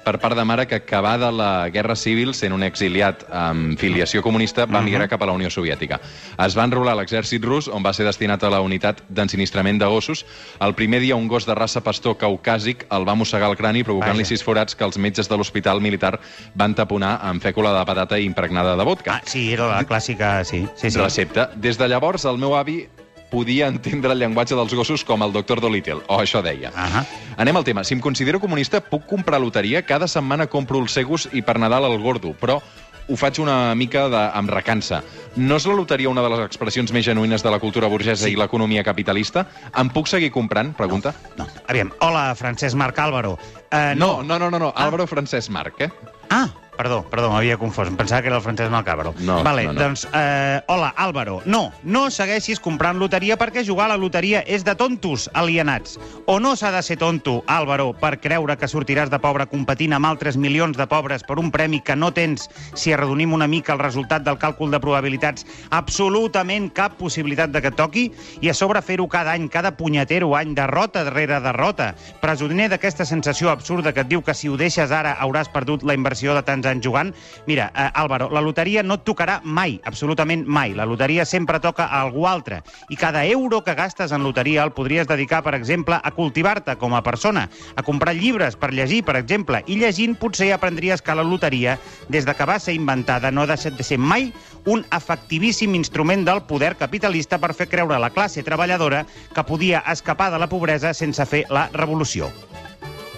per 0.07 0.21
part 0.23 0.39
de 0.39 0.45
mare 0.47 0.69
que 0.71 0.77
acabada 0.79 1.33
la 1.35 1.69
Guerra 1.75 1.97
Civil, 1.99 2.31
sent 2.39 2.55
un 2.55 2.63
exiliat 2.63 3.25
amb 3.35 3.75
filiació 3.81 4.23
comunista, 4.23 4.69
va 4.71 4.83
migrar 4.85 5.09
cap 5.11 5.25
a 5.25 5.27
la 5.27 5.35
Unió 5.35 5.51
Soviètica. 5.51 5.99
Es 6.45 6.55
va 6.55 6.67
enrolar 6.69 6.95
a 6.95 7.01
l'exèrcit 7.01 7.43
rus, 7.43 7.67
on 7.67 7.83
va 7.83 7.91
ser 7.97 8.07
destinat 8.07 8.45
a 8.47 8.51
la 8.55 8.61
unitat 8.63 9.03
d'ensinistrament 9.11 9.81
de 9.83 9.89
gossos. 9.91 10.23
El 10.63 10.77
primer 10.79 11.01
dia, 11.03 11.19
un 11.19 11.27
gos 11.27 11.49
de 11.49 11.57
raça 11.59 11.83
pastor 11.83 12.15
caucàsic 12.21 12.87
el 12.95 13.09
va 13.09 13.17
mossegar 13.19 13.51
el 13.51 13.59
crani, 13.59 13.83
provocant-li 13.87 14.29
sis 14.29 14.47
forats 14.47 14.79
que 14.79 14.87
els 14.87 14.99
metges 14.99 15.27
de 15.27 15.41
l'hospital 15.41 15.83
militar 15.83 16.15
van 16.55 16.77
taponar 16.79 17.17
amb 17.27 17.43
fècula 17.43 17.75
de 17.75 17.83
patata 17.89 18.21
impregnada 18.23 18.77
de 18.79 18.87
vodka. 18.87 19.19
Ah, 19.19 19.27
sí, 19.27 19.49
era 19.53 19.67
la 19.73 19.83
clàssica... 19.89 20.37
Sí, 20.47 20.63
sí, 20.77 20.91
sí. 20.91 21.01
Recepta. 21.01 21.51
Des 21.57 21.83
de 21.83 21.91
llavors, 21.91 22.29
el 22.31 22.39
meu 22.39 22.55
avi 22.55 22.85
podia 23.31 23.67
entendre 23.69 24.13
el 24.13 24.19
llenguatge 24.21 24.55
dels 24.55 24.75
gossos 24.75 25.05
com 25.05 25.23
el 25.23 25.33
doctor 25.33 25.61
Dolittle, 25.61 26.03
o 26.07 26.21
això 26.23 26.43
deia. 26.43 26.71
Ahà. 26.75 27.05
Anem 27.37 27.57
al 27.57 27.65
tema. 27.65 27.85
Si 27.85 27.95
em 27.95 28.01
considero 28.01 28.41
comunista, 28.41 28.81
puc 28.81 29.07
comprar 29.07 29.41
loteria? 29.41 29.83
Cada 29.87 30.09
setmana 30.09 30.47
compro 30.47 30.79
el 30.81 30.89
Segus 30.89 31.29
i 31.33 31.43
per 31.43 31.59
Nadal 31.59 31.85
el 31.91 31.99
Gordo, 32.03 32.33
però 32.39 32.61
ho 33.09 33.15
faig 33.15 33.39
una 33.39 33.73
mica 33.79 34.09
de, 34.11 34.19
amb 34.35 34.51
recança. 34.51 34.99
No 35.37 35.61
és 35.61 35.67
la 35.69 35.75
loteria 35.79 36.11
una 36.11 36.23
de 36.25 36.31
les 36.33 36.41
expressions 36.43 36.91
més 36.91 37.05
genuïnes 37.07 37.43
de 37.45 37.51
la 37.55 37.61
cultura 37.63 37.87
burgesa 37.87 38.25
Sí. 38.27 38.33
i 38.33 38.37
l'economia 38.37 38.83
capitalista? 38.83 39.47
Em 39.79 39.89
puc 39.95 40.09
seguir 40.11 40.33
comprant? 40.35 40.73
Pregunta. 40.75 41.15
No. 41.39 41.47
Aviam, 41.69 41.93
hola, 42.01 42.33
Francesc 42.35 42.75
Marc 42.75 42.99
Álvaro. 42.99 43.39
Uh, 43.71 43.95
No, 43.95 44.23
no, 44.25 44.39
no, 44.41 44.51
no, 44.51 44.59
no. 44.59 44.73
Álvaro 44.75 45.07
Francesc 45.07 45.51
Marc, 45.51 45.81
eh? 45.87 45.91
Ah, 46.31 46.49
perdó, 46.77 47.03
perdó, 47.11 47.31
m'havia 47.33 47.57
confós. 47.59 47.89
Em 47.89 47.97
pensava 47.97 48.23
que 48.23 48.29
era 48.29 48.37
el 48.37 48.45
Francesc 48.45 48.71
Malcàbaro. 48.73 49.15
No, 49.21 49.43
vale, 49.45 49.65
no, 49.67 49.73
no. 49.73 49.81
doncs, 49.81 50.07
eh, 50.13 50.61
hola, 50.69 50.93
Álvaro. 50.97 51.41
No, 51.45 51.73
no 51.83 52.11
segueixis 52.11 52.61
comprant 52.61 53.01
loteria 53.01 53.39
perquè 53.41 53.65
jugar 53.65 53.87
a 53.87 53.95
la 53.95 54.01
loteria 54.01 54.43
és 54.47 54.65
de 54.65 54.75
tontos 54.77 55.31
alienats. 55.35 55.99
O 56.27 56.39
no 56.41 56.55
s'ha 56.57 56.71
de 56.75 56.83
ser 56.83 56.99
tonto, 57.01 57.43
Álvaro, 57.47 57.93
per 57.97 58.19
creure 58.21 58.57
que 58.61 58.69
sortiràs 58.69 59.11
de 59.11 59.21
pobre 59.23 59.47
competint 59.49 59.97
amb 59.97 60.07
altres 60.07 60.37
milions 60.37 60.77
de 60.77 60.87
pobres 60.87 61.25
per 61.27 61.39
un 61.41 61.51
premi 61.51 61.81
que 61.81 61.97
no 61.97 62.13
tens 62.13 62.51
si 62.75 62.93
arredonim 62.93 63.33
una 63.33 63.49
mica 63.49 63.73
el 63.73 63.81
resultat 63.81 64.27
del 64.27 64.39
càlcul 64.39 64.71
de 64.71 64.81
probabilitats 64.83 65.47
absolutament 65.71 66.69
cap 66.77 66.97
possibilitat 67.01 67.51
de 67.55 67.63
que 67.65 67.73
toqui 67.73 68.07
i 68.43 68.51
a 68.51 68.55
sobre 68.55 68.83
fer-ho 68.83 69.09
cada 69.09 69.33
any, 69.33 69.49
cada 69.49 69.73
punyetero 69.77 70.35
any, 70.37 70.55
derrota 70.55 71.05
darrere 71.07 71.41
derrota, 71.41 71.95
presoner 72.21 72.69
d'aquesta 72.73 73.07
sensació 73.09 73.51
absurda 73.51 73.93
que 73.95 74.05
et 74.05 74.11
diu 74.11 74.23
que 74.23 74.35
si 74.35 74.49
ho 74.49 74.57
deixes 74.61 74.93
ara 74.93 75.17
hauràs 75.23 75.51
perdut 75.53 75.85
la 75.87 75.97
inversió 75.97 76.35
de 76.37 76.43
tants 76.47 76.66
anys 76.67 76.85
jugant. 76.85 77.15
Mira, 77.47 77.71
eh, 77.75 77.91
Álvaro, 77.95 78.29
la 78.31 78.43
loteria 78.43 78.83
no 78.83 78.99
et 78.99 79.05
tocarà 79.07 79.41
mai, 79.45 79.81
absolutament 79.85 80.47
mai. 80.47 80.75
La 80.75 80.87
loteria 80.87 81.25
sempre 81.25 81.61
toca 81.61 81.87
a 81.87 82.03
algú 82.03 82.27
altre. 82.27 82.63
I 82.89 82.97
cada 82.97 83.25
euro 83.27 83.63
que 83.65 83.75
gastes 83.75 84.13
en 84.13 84.23
loteria 84.23 84.65
el 84.65 84.73
podries 84.73 85.09
dedicar, 85.09 85.43
per 85.43 85.55
exemple, 85.55 86.01
a 86.03 86.11
cultivar-te 86.11 86.77
com 86.77 86.95
a 86.95 87.03
persona, 87.03 87.49
a 87.77 87.83
comprar 87.83 88.15
llibres 88.15 88.57
per 88.57 88.73
llegir, 88.73 89.05
per 89.05 89.17
exemple, 89.17 89.63
i 89.67 89.79
llegint 89.81 90.17
potser 90.19 90.53
aprendries 90.53 91.03
que 91.03 91.15
la 91.15 91.25
loteria, 91.25 91.79
des 92.09 92.27
de 92.27 92.35
que 92.35 92.49
va 92.49 92.59
ser 92.59 92.75
inventada, 92.75 93.31
no 93.31 93.43
ha 93.43 93.51
deixat 93.51 93.77
de 93.79 93.87
ser 93.87 93.99
mai 93.99 94.33
un 94.67 94.85
efectivíssim 94.91 95.75
instrument 95.79 96.27
del 96.27 96.43
poder 96.51 96.75
capitalista 96.77 97.39
per 97.39 97.55
fer 97.55 97.71
creure 97.71 97.97
a 97.97 98.03
la 98.03 98.11
classe 98.11 98.43
treballadora 98.43 99.07
que 99.35 99.47
podia 99.47 99.85
escapar 99.93 100.33
de 100.33 100.43
la 100.43 100.51
pobresa 100.51 100.95
sense 100.95 101.27
fer 101.27 101.47
la 101.51 101.69
revolució. 101.73 102.31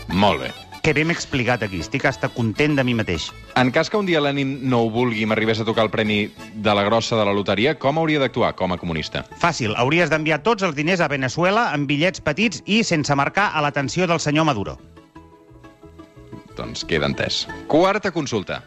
Molt 0.09 0.45
bé. 0.45 0.68
Que 0.89 0.95
bé 0.97 1.03
m'he 1.05 1.13
explicat 1.13 1.61
aquí, 1.67 1.83
estic 1.85 2.07
hasta 2.09 2.31
content 2.33 2.73
de 2.79 2.81
mi 2.81 2.95
mateix. 2.97 3.27
En 3.61 3.69
cas 3.77 3.91
que 3.93 3.99
un 4.01 4.07
dia 4.09 4.23
Lenin 4.25 4.55
no 4.73 4.79
ho 4.87 4.89
vulgui 4.89 5.21
i 5.21 5.27
m'arribés 5.29 5.61
a 5.61 5.67
tocar 5.69 5.85
el 5.85 5.91
premi 5.93 6.31
de 6.55 6.77
la 6.79 6.87
grossa 6.87 7.19
de 7.19 7.27
la 7.29 7.35
loteria, 7.37 7.75
com 7.77 8.01
hauria 8.01 8.23
d'actuar 8.23 8.55
com 8.57 8.73
a 8.73 8.79
comunista? 8.81 9.27
Fàcil, 9.37 9.77
hauries 9.77 10.09
d'enviar 10.09 10.41
tots 10.47 10.65
els 10.65 10.73
diners 10.79 11.05
a 11.05 11.11
Venezuela 11.13 11.67
en 11.77 11.85
bitllets 11.91 12.25
petits 12.25 12.65
i 12.65 12.81
sense 12.81 13.13
marcar 13.21 13.51
a 13.53 13.61
l'atenció 13.61 14.09
del 14.09 14.25
senyor 14.25 14.49
Maduro. 14.49 14.79
Doncs 16.57 16.89
queda 16.89 17.13
entès. 17.13 17.45
Quarta 17.69 18.09
consulta. 18.09 18.63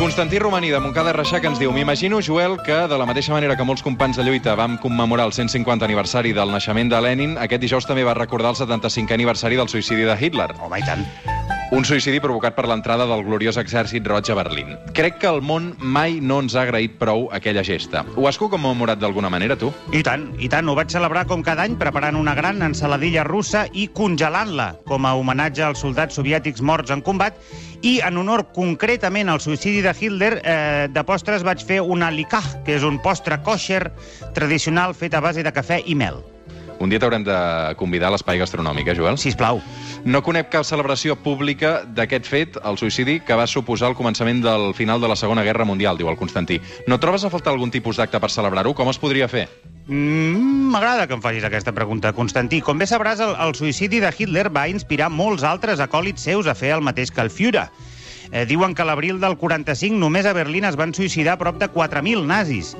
Constantí 0.00 0.38
Romaní, 0.38 0.70
de 0.70 0.80
Montcada 0.80 1.12
Reixac, 1.12 1.44
ens 1.44 1.58
diu 1.60 1.74
M'imagino, 1.76 2.22
Joel, 2.24 2.54
que 2.64 2.78
de 2.88 2.96
la 2.96 3.04
mateixa 3.04 3.34
manera 3.34 3.52
que 3.52 3.66
molts 3.68 3.84
companys 3.84 4.16
de 4.16 4.24
lluita 4.24 4.54
vam 4.56 4.78
commemorar 4.80 5.26
el 5.28 5.34
150 5.36 5.84
aniversari 5.84 6.32
del 6.32 6.54
naixement 6.56 6.88
de 6.88 7.00
Lenin, 7.04 7.34
aquest 7.36 7.60
dijous 7.60 7.84
també 7.84 8.06
va 8.08 8.16
recordar 8.16 8.54
el 8.54 8.56
75è 8.62 9.18
aniversari 9.18 9.60
del 9.60 9.68
suïcidi 9.68 10.08
de 10.08 10.16
Hitler. 10.16 10.48
Home, 10.56 10.80
i 10.80 10.88
tant. 10.88 11.04
Un 11.70 11.84
suïcidi 11.86 12.18
provocat 12.18 12.56
per 12.56 12.64
l'entrada 12.66 13.04
del 13.06 13.20
gloriós 13.22 13.54
exèrcit 13.60 14.02
roig 14.10 14.26
a 14.32 14.34
Berlín. 14.34 14.72
Crec 14.90 15.20
que 15.22 15.28
el 15.30 15.38
món 15.38 15.68
mai 15.78 16.16
no 16.18 16.40
ens 16.42 16.56
ha 16.56 16.64
agraït 16.64 16.96
prou 16.98 17.28
aquella 17.30 17.62
gesta. 17.62 18.02
Ho 18.18 18.26
has 18.26 18.40
commemorat 18.42 18.98
d'alguna 18.98 19.30
manera, 19.30 19.54
tu? 19.54 19.70
I 19.94 20.00
tant, 20.02 20.24
i 20.42 20.48
tant. 20.50 20.66
Ho 20.66 20.74
vaig 20.74 20.90
celebrar 20.90 21.28
com 21.30 21.44
cada 21.46 21.62
any 21.62 21.76
preparant 21.78 22.18
una 22.18 22.34
gran 22.34 22.58
ensaladilla 22.66 23.22
russa 23.28 23.68
i 23.70 23.86
congelant-la 23.94 24.72
com 24.90 25.06
a 25.06 25.14
homenatge 25.14 25.62
als 25.62 25.84
soldats 25.86 26.18
soviètics 26.18 26.58
morts 26.58 26.90
en 26.90 27.04
combat 27.06 27.38
i 27.86 28.00
en 28.02 28.18
honor 28.18 28.48
concretament 28.50 29.30
al 29.30 29.38
suïcidi 29.38 29.78
de 29.86 29.94
Hitler, 29.94 30.32
eh, 30.42 30.88
de 30.90 31.06
postres 31.06 31.46
vaig 31.46 31.62
fer 31.62 31.78
una 31.86 32.10
likah, 32.10 32.42
que 32.66 32.74
és 32.80 32.82
un 32.82 32.98
postre 32.98 33.38
kosher 33.46 33.92
tradicional 34.34 34.98
fet 34.98 35.14
a 35.14 35.22
base 35.22 35.46
de 35.46 35.54
cafè 35.54 35.84
i 35.86 35.94
mel. 35.94 36.18
Un 36.80 36.88
dia 36.88 36.98
t'haurem 36.98 37.24
de 37.26 37.36
convidar 37.76 38.08
a 38.08 38.14
l'espai 38.14 38.38
gastronòmic, 38.40 38.88
eh, 38.88 38.94
Joel? 38.96 39.18
Si 39.20 39.34
plau. 39.36 39.60
No 40.04 40.22
conec 40.24 40.48
cap 40.48 40.64
celebració 40.64 41.14
pública 41.20 41.82
d'aquest 41.84 42.24
fet, 42.26 42.56
el 42.64 42.78
suïcidi, 42.80 43.18
que 43.20 43.36
va 43.36 43.46
suposar 43.46 43.90
el 43.90 43.96
començament 43.98 44.40
del 44.40 44.72
final 44.74 45.00
de 45.00 45.10
la 45.12 45.16
Segona 45.16 45.44
Guerra 45.44 45.66
Mundial, 45.68 45.98
diu 46.00 46.08
el 46.08 46.16
Constantí. 46.16 46.56
No 46.88 46.98
trobes 46.98 47.24
a 47.24 47.30
faltar 47.30 47.52
algun 47.52 47.70
tipus 47.70 48.00
d'acte 48.00 48.18
per 48.18 48.32
celebrar-ho? 48.32 48.72
Com 48.74 48.88
es 48.88 48.98
podria 48.98 49.28
fer? 49.28 49.46
Mm, 49.88 50.72
M'agrada 50.72 51.06
que 51.06 51.14
em 51.18 51.20
facis 51.20 51.44
aquesta 51.44 51.74
pregunta, 51.76 52.14
Constantí. 52.16 52.62
Com 52.64 52.78
bé 52.78 52.88
sabràs, 52.88 53.20
el, 53.20 53.36
el 53.36 53.54
suïcidi 53.58 54.00
de 54.00 54.12
Hitler 54.16 54.48
va 54.48 54.68
inspirar 54.72 55.10
molts 55.12 55.44
altres 55.44 55.80
acòlits 55.84 56.24
seus 56.24 56.46
a 56.46 56.54
fer 56.54 56.72
el 56.78 56.80
mateix 56.80 57.10
que 57.12 57.20
el 57.20 57.28
Führer. 57.28 57.68
Eh, 58.32 58.44
diuen 58.46 58.76
que 58.78 58.84
l'abril 58.86 59.18
del 59.18 59.34
45 59.36 59.98
només 59.98 60.26
a 60.26 60.32
Berlín 60.36 60.64
es 60.68 60.76
van 60.78 60.94
suïcidar 60.94 61.34
prop 61.40 61.58
de 61.58 61.66
4.000 61.72 62.22
nazis. 62.28 62.76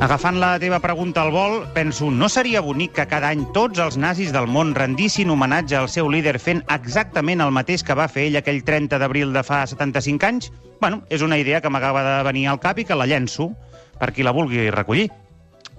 Agafant 0.00 0.40
la 0.40 0.54
teva 0.60 0.78
pregunta 0.80 1.20
al 1.22 1.32
vol, 1.34 1.58
penso, 1.76 2.08
no 2.10 2.30
seria 2.32 2.62
bonic 2.64 2.94
que 2.96 3.06
cada 3.10 3.28
any 3.32 3.44
tots 3.52 3.80
els 3.82 4.00
nazis 4.00 4.32
del 4.32 4.48
món 4.48 4.74
rendissin 4.76 5.32
homenatge 5.32 5.76
al 5.76 5.90
seu 5.92 6.08
líder 6.12 6.38
fent 6.40 6.64
exactament 6.72 7.44
el 7.44 7.52
mateix 7.52 7.84
que 7.84 7.96
va 7.96 8.08
fer 8.08 8.30
ell 8.30 8.40
aquell 8.40 8.64
30 8.64 9.00
d'abril 9.00 9.36
de 9.36 9.44
fa 9.44 9.66
75 9.68 10.28
anys? 10.28 10.50
Bueno, 10.80 11.02
és 11.10 11.20
una 11.24 11.36
idea 11.40 11.60
que 11.60 11.72
m'acaba 11.72 12.04
de 12.04 12.16
venir 12.24 12.48
al 12.48 12.60
cap 12.60 12.80
i 12.80 12.88
que 12.88 12.96
la 12.96 13.08
llenço 13.08 13.52
per 14.00 14.12
qui 14.12 14.24
la 14.24 14.36
vulgui 14.36 14.70
recollir. 14.70 15.10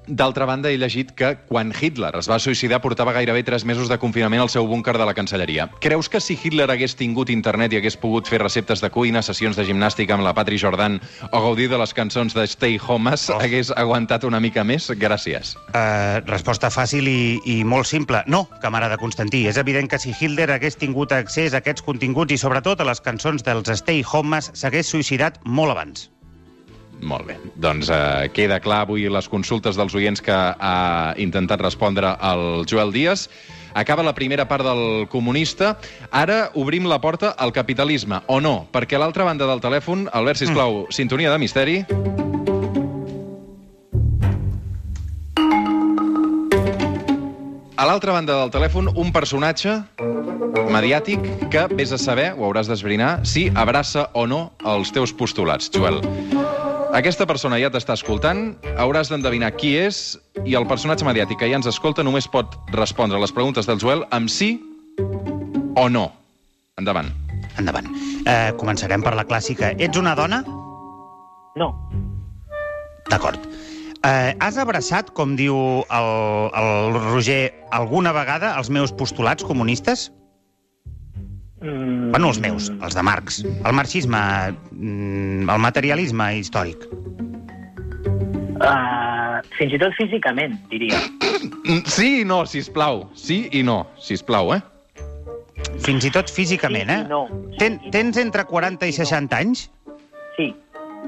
D'altra 0.08 0.46
banda, 0.48 0.70
he 0.72 0.78
llegit 0.80 1.12
que 1.12 1.34
quan 1.50 1.74
Hitler 1.76 2.14
es 2.18 2.30
va 2.32 2.38
suïcidar 2.40 2.80
portava 2.82 3.12
gairebé 3.14 3.44
3 3.44 3.66
mesos 3.68 3.90
de 3.92 3.98
confinament 4.00 4.42
al 4.42 4.50
seu 4.50 4.66
búnquer 4.68 4.98
de 4.98 5.06
la 5.06 5.14
Cancelleria. 5.14 5.70
Creus 5.84 6.08
que 6.10 6.22
si 6.24 6.38
Hitler 6.42 6.70
hagués 6.72 6.96
tingut 6.96 7.30
internet 7.30 7.74
i 7.74 7.78
hagués 7.82 7.98
pogut 8.00 8.28
fer 8.28 8.40
receptes 8.42 8.82
de 8.82 8.90
cuina, 8.90 9.22
sessions 9.22 9.58
de 9.60 9.66
gimnàstica 9.68 10.16
amb 10.16 10.24
la 10.24 10.34
Patri 10.34 10.58
Jordan 10.58 11.00
o 11.32 11.42
gaudir 11.44 11.68
de 11.70 11.78
les 11.78 11.94
cançons 11.94 12.34
de 12.34 12.48
Stay 12.48 12.80
Homes, 12.88 13.30
Oh. 13.30 13.40
hagués 13.42 13.72
aguantat 13.76 14.24
una 14.24 14.40
mica 14.40 14.64
més? 14.64 14.90
Gràcies. 14.96 15.56
Uh, 15.76 16.24
resposta 16.26 16.70
fàcil 16.72 17.08
i, 17.08 17.40
i 17.46 17.64
molt 17.64 17.86
simple. 17.86 18.24
No, 18.28 18.46
camarada 18.62 18.98
Constantí. 18.98 19.46
És 19.48 19.58
evident 19.58 19.90
que 19.92 20.00
si 20.00 20.16
Hitler 20.18 20.50
hagués 20.52 20.78
tingut 20.78 21.12
accés 21.12 21.54
a 21.54 21.60
aquests 21.60 21.84
continguts 21.84 22.32
i 22.34 22.38
sobretot 22.38 22.80
a 22.82 22.88
les 22.88 23.02
cançons 23.02 23.44
dels 23.44 23.70
Stay 23.82 24.04
Homes, 24.08 24.52
s'hagués 24.54 24.88
suïcidat 24.88 25.42
molt 25.44 25.76
abans. 25.76 26.10
Molt 27.02 27.28
bé. 27.28 27.38
Doncs 27.62 27.92
eh, 27.94 28.30
queda 28.34 28.60
clar 28.64 28.82
avui 28.86 29.06
les 29.12 29.30
consultes 29.30 29.78
dels 29.78 29.94
oients 29.96 30.22
que 30.24 30.34
ha 30.34 31.14
intentat 31.22 31.62
respondre 31.62 32.16
el 32.32 32.66
Joel 32.70 32.94
Díaz. 32.94 33.28
Acaba 33.78 34.02
la 34.02 34.16
primera 34.18 34.48
part 34.50 34.66
del 34.66 35.06
comunista. 35.12 35.76
Ara 36.10 36.50
obrim 36.56 36.88
la 36.90 37.00
porta 37.02 37.36
al 37.38 37.54
capitalisme, 37.54 38.24
o 38.26 38.40
no? 38.42 38.66
Perquè 38.74 38.98
a 38.98 39.04
l'altra 39.04 39.28
banda 39.28 39.46
del 39.46 39.62
telèfon, 39.62 40.08
Albert, 40.14 40.42
sisplau, 40.42 40.88
mm. 40.88 40.98
sintonia 40.98 41.32
de 41.32 41.38
misteri. 41.38 41.78
A 47.78 47.86
l'altra 47.86 48.16
banda 48.18 48.40
del 48.42 48.50
telèfon, 48.50 48.90
un 48.98 49.14
personatge 49.14 49.78
mediàtic 50.74 51.22
que, 51.54 51.68
vés 51.78 51.94
a 51.94 52.02
saber, 52.02 52.32
ho 52.34 52.50
hauràs 52.50 52.72
d'esbrinar, 52.72 53.20
si 53.30 53.48
abraça 53.54 54.10
o 54.18 54.26
no 54.26 54.48
els 54.66 54.90
teus 54.96 55.14
postulats, 55.14 55.70
Joel. 55.70 56.02
Aquesta 56.96 57.28
persona 57.28 57.60
ja 57.60 57.70
t'està 57.74 57.98
escoltant, 57.98 58.56
hauràs 58.80 59.12
d'endevinar 59.12 59.52
qui 59.58 59.74
és, 59.76 60.16
i 60.48 60.56
el 60.56 60.68
personatge 60.70 61.06
mediàtic 61.06 61.42
que 61.42 61.50
ja 61.52 61.60
ens 61.60 61.68
escolta 61.68 62.06
només 62.06 62.30
pot 62.32 62.56
respondre 62.76 63.20
a 63.20 63.22
les 63.22 63.34
preguntes 63.36 63.68
del 63.68 63.82
Joel 63.82 64.06
amb 64.16 64.32
sí 64.32 64.56
o 65.76 65.88
no. 65.92 66.08
Endavant. 66.80 67.12
Endavant. 67.60 67.90
Uh, 68.24 68.54
començarem 68.62 69.04
per 69.04 69.16
la 69.18 69.26
clàssica. 69.28 69.74
Ets 69.78 70.00
una 70.00 70.16
dona? 70.16 70.44
No, 71.58 71.72
D'acord. 73.10 73.40
Uh, 74.06 74.36
has 74.44 74.58
abraçat, 74.62 75.10
com 75.16 75.36
diu 75.40 75.56
el, 75.58 76.10
el 76.60 76.98
Roger, 77.10 77.42
alguna 77.76 78.14
vegada 78.16 78.54
els 78.60 78.70
meus 78.70 78.94
postulats 78.94 79.44
comunistes? 79.48 80.08
Mm, 81.62 82.12
Bueno, 82.12 82.30
els 82.30 82.40
meus, 82.40 82.70
els 82.82 82.96
de 82.96 83.04
Marx. 83.04 83.42
El 83.46 83.74
marxisme, 83.74 84.20
mm, 84.72 85.50
el 85.50 85.60
materialisme 85.60 86.32
històric. 86.40 86.88
Uh, 88.58 89.38
fins 89.58 89.74
i 89.74 89.80
tot 89.82 89.94
físicament, 89.98 90.56
diria. 90.72 91.00
Sí 91.86 92.22
i 92.22 92.26
no, 92.26 92.46
sisplau. 92.50 93.04
Sí 93.14 93.44
i 93.54 93.62
no, 93.64 93.84
sisplau, 94.02 94.54
eh? 94.56 94.62
Fins 95.84 96.06
i 96.08 96.12
tot 96.14 96.30
físicament, 96.32 96.90
Sí 96.90 96.96
eh? 96.96 97.04
i 97.06 97.10
no. 97.12 97.26
Sí 97.52 97.58
Ten, 97.60 97.80
i 97.82 97.86
no. 97.90 97.92
tens 97.92 98.18
entre 98.18 98.46
40 98.50 98.88
i 98.88 98.94
Sí 98.94 99.02
i 99.02 99.06
no. 99.06 99.12
60 99.12 99.38
anys? 99.38 99.68
Sí, 100.38 100.48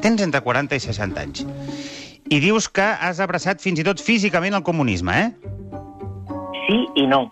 Tens 0.01 0.21
entre 0.21 0.41
40 0.41 0.75
i 0.75 0.79
60 0.79 1.21
anys. 1.21 1.45
I 2.29 2.39
dius 2.39 2.69
que 2.69 2.85
has 2.85 3.19
abraçat 3.19 3.59
fins 3.61 3.79
i 3.81 3.83
tot 3.83 3.99
físicament 3.99 4.53
el 4.55 4.63
comunisme, 4.63 5.15
eh? 5.25 5.31
sí 6.67 6.77
i 7.01 7.07
no. 7.09 7.23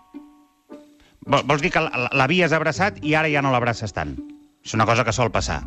Vol- 1.28 1.44
Vols 1.46 1.62
dir 1.62 1.70
que 1.74 1.80
l'havies 2.16 2.52
abraçat 2.56 2.98
i 3.04 3.14
ara 3.14 3.28
ja 3.28 3.42
no 3.44 3.52
l'abraces 3.52 3.92
tant? 3.92 4.16
És 4.64 4.74
una 4.74 4.86
cosa 4.88 5.04
que 5.04 5.12
sol 5.12 5.30
passar. 5.30 5.62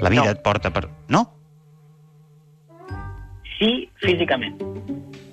La 0.00 0.08
vida 0.10 0.24
No. 0.24 0.30
et 0.30 0.42
porta 0.42 0.70
per... 0.72 0.88
No? 1.08 1.26
Sí, 3.58 3.88
físicament. 4.00 4.56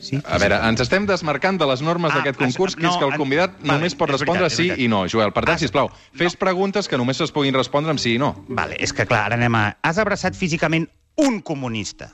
Sí? 0.04 0.20
A 0.28 0.38
veure, 0.38 0.58
ens 0.68 0.82
estem 0.84 1.06
desmarcant 1.10 1.58
de 1.58 1.66
les 1.66 1.82
normes 1.82 2.12
Ah, 2.12 2.18
d'aquest 2.20 2.42
es- 2.42 2.46
concurs, 2.46 2.76
que 2.76 2.86
és 2.86 2.92
no, 2.94 3.00
que 3.00 3.06
el 3.06 3.14
en- 3.14 3.18
convidat 3.18 3.56
vale, 3.62 3.74
només 3.74 3.96
pot 3.96 4.10
és 4.10 4.18
respondre 4.20 4.44
veritat, 4.44 4.60
és 4.70 4.76
sí 4.78 4.84
i 4.84 4.88
no. 4.88 5.06
Joel, 5.10 5.32
per 5.34 5.46
tant, 5.46 5.56
Ah, 5.56 5.60
sisplau, 5.60 5.90
fes 6.14 6.36
preguntes 6.36 6.88
que 6.88 6.98
només 6.98 7.20
es 7.22 7.32
puguin 7.32 7.54
respondre 7.56 7.90
amb 7.92 8.00
sí 8.00 8.14
i 8.16 8.20
no. 8.20 8.36
Vale, 8.50 8.76
és 8.80 8.94
que 8.94 9.06
clar, 9.06 9.26
ara 9.32 9.36
anem 9.36 9.56
a... 9.56 9.78
Has 9.82 9.98
abraçat 9.98 10.36
físicament 10.36 10.88
un 11.16 11.40
comunista, 11.42 12.12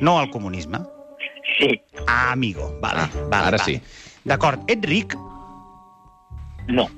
no 0.00 0.20
el 0.20 0.30
comunisme? 0.30 0.78
Sí, 1.58 1.80
Ah, 2.06 2.32
amigo, 2.32 2.76
vale. 2.82 3.00
Ah, 3.00 3.10
vale 3.30 3.46
ara 3.46 3.56
vale. 3.58 3.64
sí. 3.64 3.80
D'acord, 4.24 4.60
ets 4.68 4.86
ric? 4.86 5.16
No. 6.68 6.88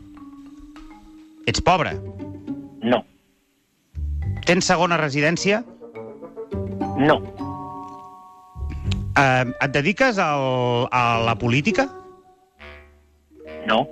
Ets 1.47 1.61
pobre. 1.63 1.95
No. 2.83 3.05
Tens 4.47 4.67
segona 4.67 4.99
residència. 5.01 5.63
No. 7.01 7.21
Eh, 9.17 9.47
et 9.49 9.73
dediques 9.73 10.19
al, 10.19 10.89
a 10.93 11.03
la 11.25 11.37
política? 11.39 11.89
No. 13.69 13.87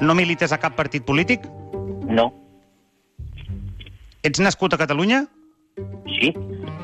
No 0.00 0.16
milites 0.16 0.52
a 0.52 0.60
cap 0.62 0.76
partit 0.78 1.04
polític? 1.04 1.44
No. 2.08 2.30
Ets 4.22 4.40
nascut 4.40 4.74
a 4.74 4.80
Catalunya? 4.80 5.24
Sí. 6.18 6.32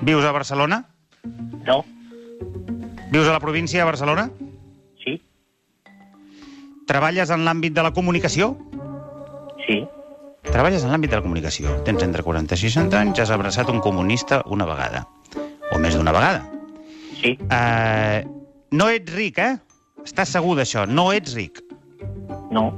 Vius 0.02 0.24
a 0.24 0.32
Barcelona? 0.32 0.84
No. 1.66 1.82
Vius 3.10 3.28
a 3.28 3.32
la 3.32 3.40
província 3.40 3.80
de 3.80 3.84
Barcelona? 3.84 4.30
Sí. 4.38 4.45
Treballes 6.86 7.30
en 7.34 7.44
l'àmbit 7.46 7.74
de 7.74 7.82
la 7.82 7.90
comunicació? 7.94 8.52
Sí. 9.66 9.80
Treballes 10.46 10.84
en 10.86 10.92
l'àmbit 10.94 11.10
de 11.10 11.18
la 11.18 11.24
comunicació. 11.24 11.72
Tens 11.86 12.04
entre 12.06 12.22
40 12.22 12.54
i 12.54 12.60
60 12.68 13.00
anys, 13.00 13.20
has 13.24 13.32
abraçat 13.34 13.70
un 13.72 13.80
comunista 13.82 14.42
una 14.46 14.66
vegada. 14.68 15.04
O 15.74 15.80
més 15.82 15.96
d'una 15.98 16.14
vegada. 16.14 16.44
Sí. 17.18 17.34
Uh, 17.50 18.22
no 18.76 18.86
ets 18.94 19.10
ric, 19.16 19.40
eh? 19.42 19.56
Estàs 20.06 20.30
segur 20.36 20.54
d'això. 20.60 20.86
No 20.86 21.08
ets 21.16 21.34
ric. 21.34 21.58
No. 22.54 22.68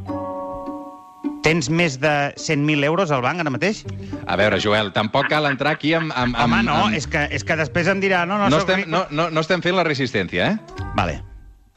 Tens 1.45 1.69
més 1.71 1.99
de 2.01 2.13
100.000 2.41 2.85
euros 2.89 3.13
al 3.15 3.23
banc 3.25 3.41
ara 3.41 3.53
mateix? 3.53 3.85
A 4.27 4.37
veure, 4.41 4.59
Joel, 4.61 4.91
tampoc 4.97 5.29
cal 5.31 5.47
entrar 5.49 5.77
aquí 5.77 5.93
amb... 5.97 6.13
amb, 6.17 6.35
amb 6.37 6.49
Home, 6.57 6.65
no, 6.67 6.81
amb... 6.89 6.97
és 6.97 7.07
que, 7.09 7.27
és 7.33 7.45
que 7.45 7.57
després 7.61 7.89
em 7.93 8.01
dirà... 8.03 8.25
No, 8.29 8.41
no, 8.41 8.49
No 8.53 8.59
estem, 8.65 8.83
ric. 8.83 8.91
no, 8.93 9.05
no, 9.13 9.29
no 9.31 9.45
estem 9.45 9.63
fent 9.65 9.77
la 9.77 9.85
resistència, 9.87 10.49
eh? 10.55 10.85
Vale. 10.97 11.21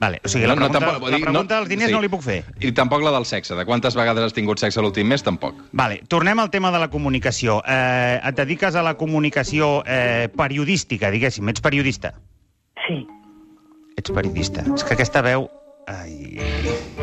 Vale. 0.01 0.17
O 0.25 0.27
sigui, 0.27 0.47
la 0.49 0.55
No, 0.55 0.61
no, 0.61 0.67
pregunta, 0.71 0.79
tampoc- 0.79 1.09
la 1.11 1.17
pregunta 1.21 1.31
no- 1.55 1.59
dels 1.61 1.69
diners 1.69 1.89
sí. 1.91 1.93
no 1.93 2.01
li 2.01 2.09
puc 2.09 2.23
fer. 2.25 2.39
I 2.59 2.71
tampoc 2.73 3.03
la 3.05 3.11
del 3.13 3.25
sexe. 3.29 3.53
De 3.55 3.65
quantes 3.69 3.93
vegades 3.95 4.23
has 4.25 4.33
tingut 4.33 4.57
sexe 4.59 4.81
l'últim 4.81 5.05
mes, 5.07 5.21
tampoc. 5.21 5.55
Vale, 5.77 6.01
tornem 6.09 6.39
al 6.41 6.49
tema 6.49 6.71
de 6.73 6.79
la 6.81 6.87
comunicació. 6.89 7.61
Eh, 7.67 8.17
et 8.25 8.35
dediques 8.35 8.73
a 8.75 8.81
la 8.81 8.95
comunicació 8.97 9.83
eh, 9.85 10.27
periodística, 10.35 11.11
diguéssim. 11.13 11.47
Ets 11.53 11.61
periodista? 11.61 12.15
Sí. 12.87 13.05
Ets 13.95 14.09
periodista. 14.11 14.65
És 14.73 14.83
que 14.83 14.95
aquesta 14.97 15.21
veu... 15.21 15.47
Ai, 15.87 16.39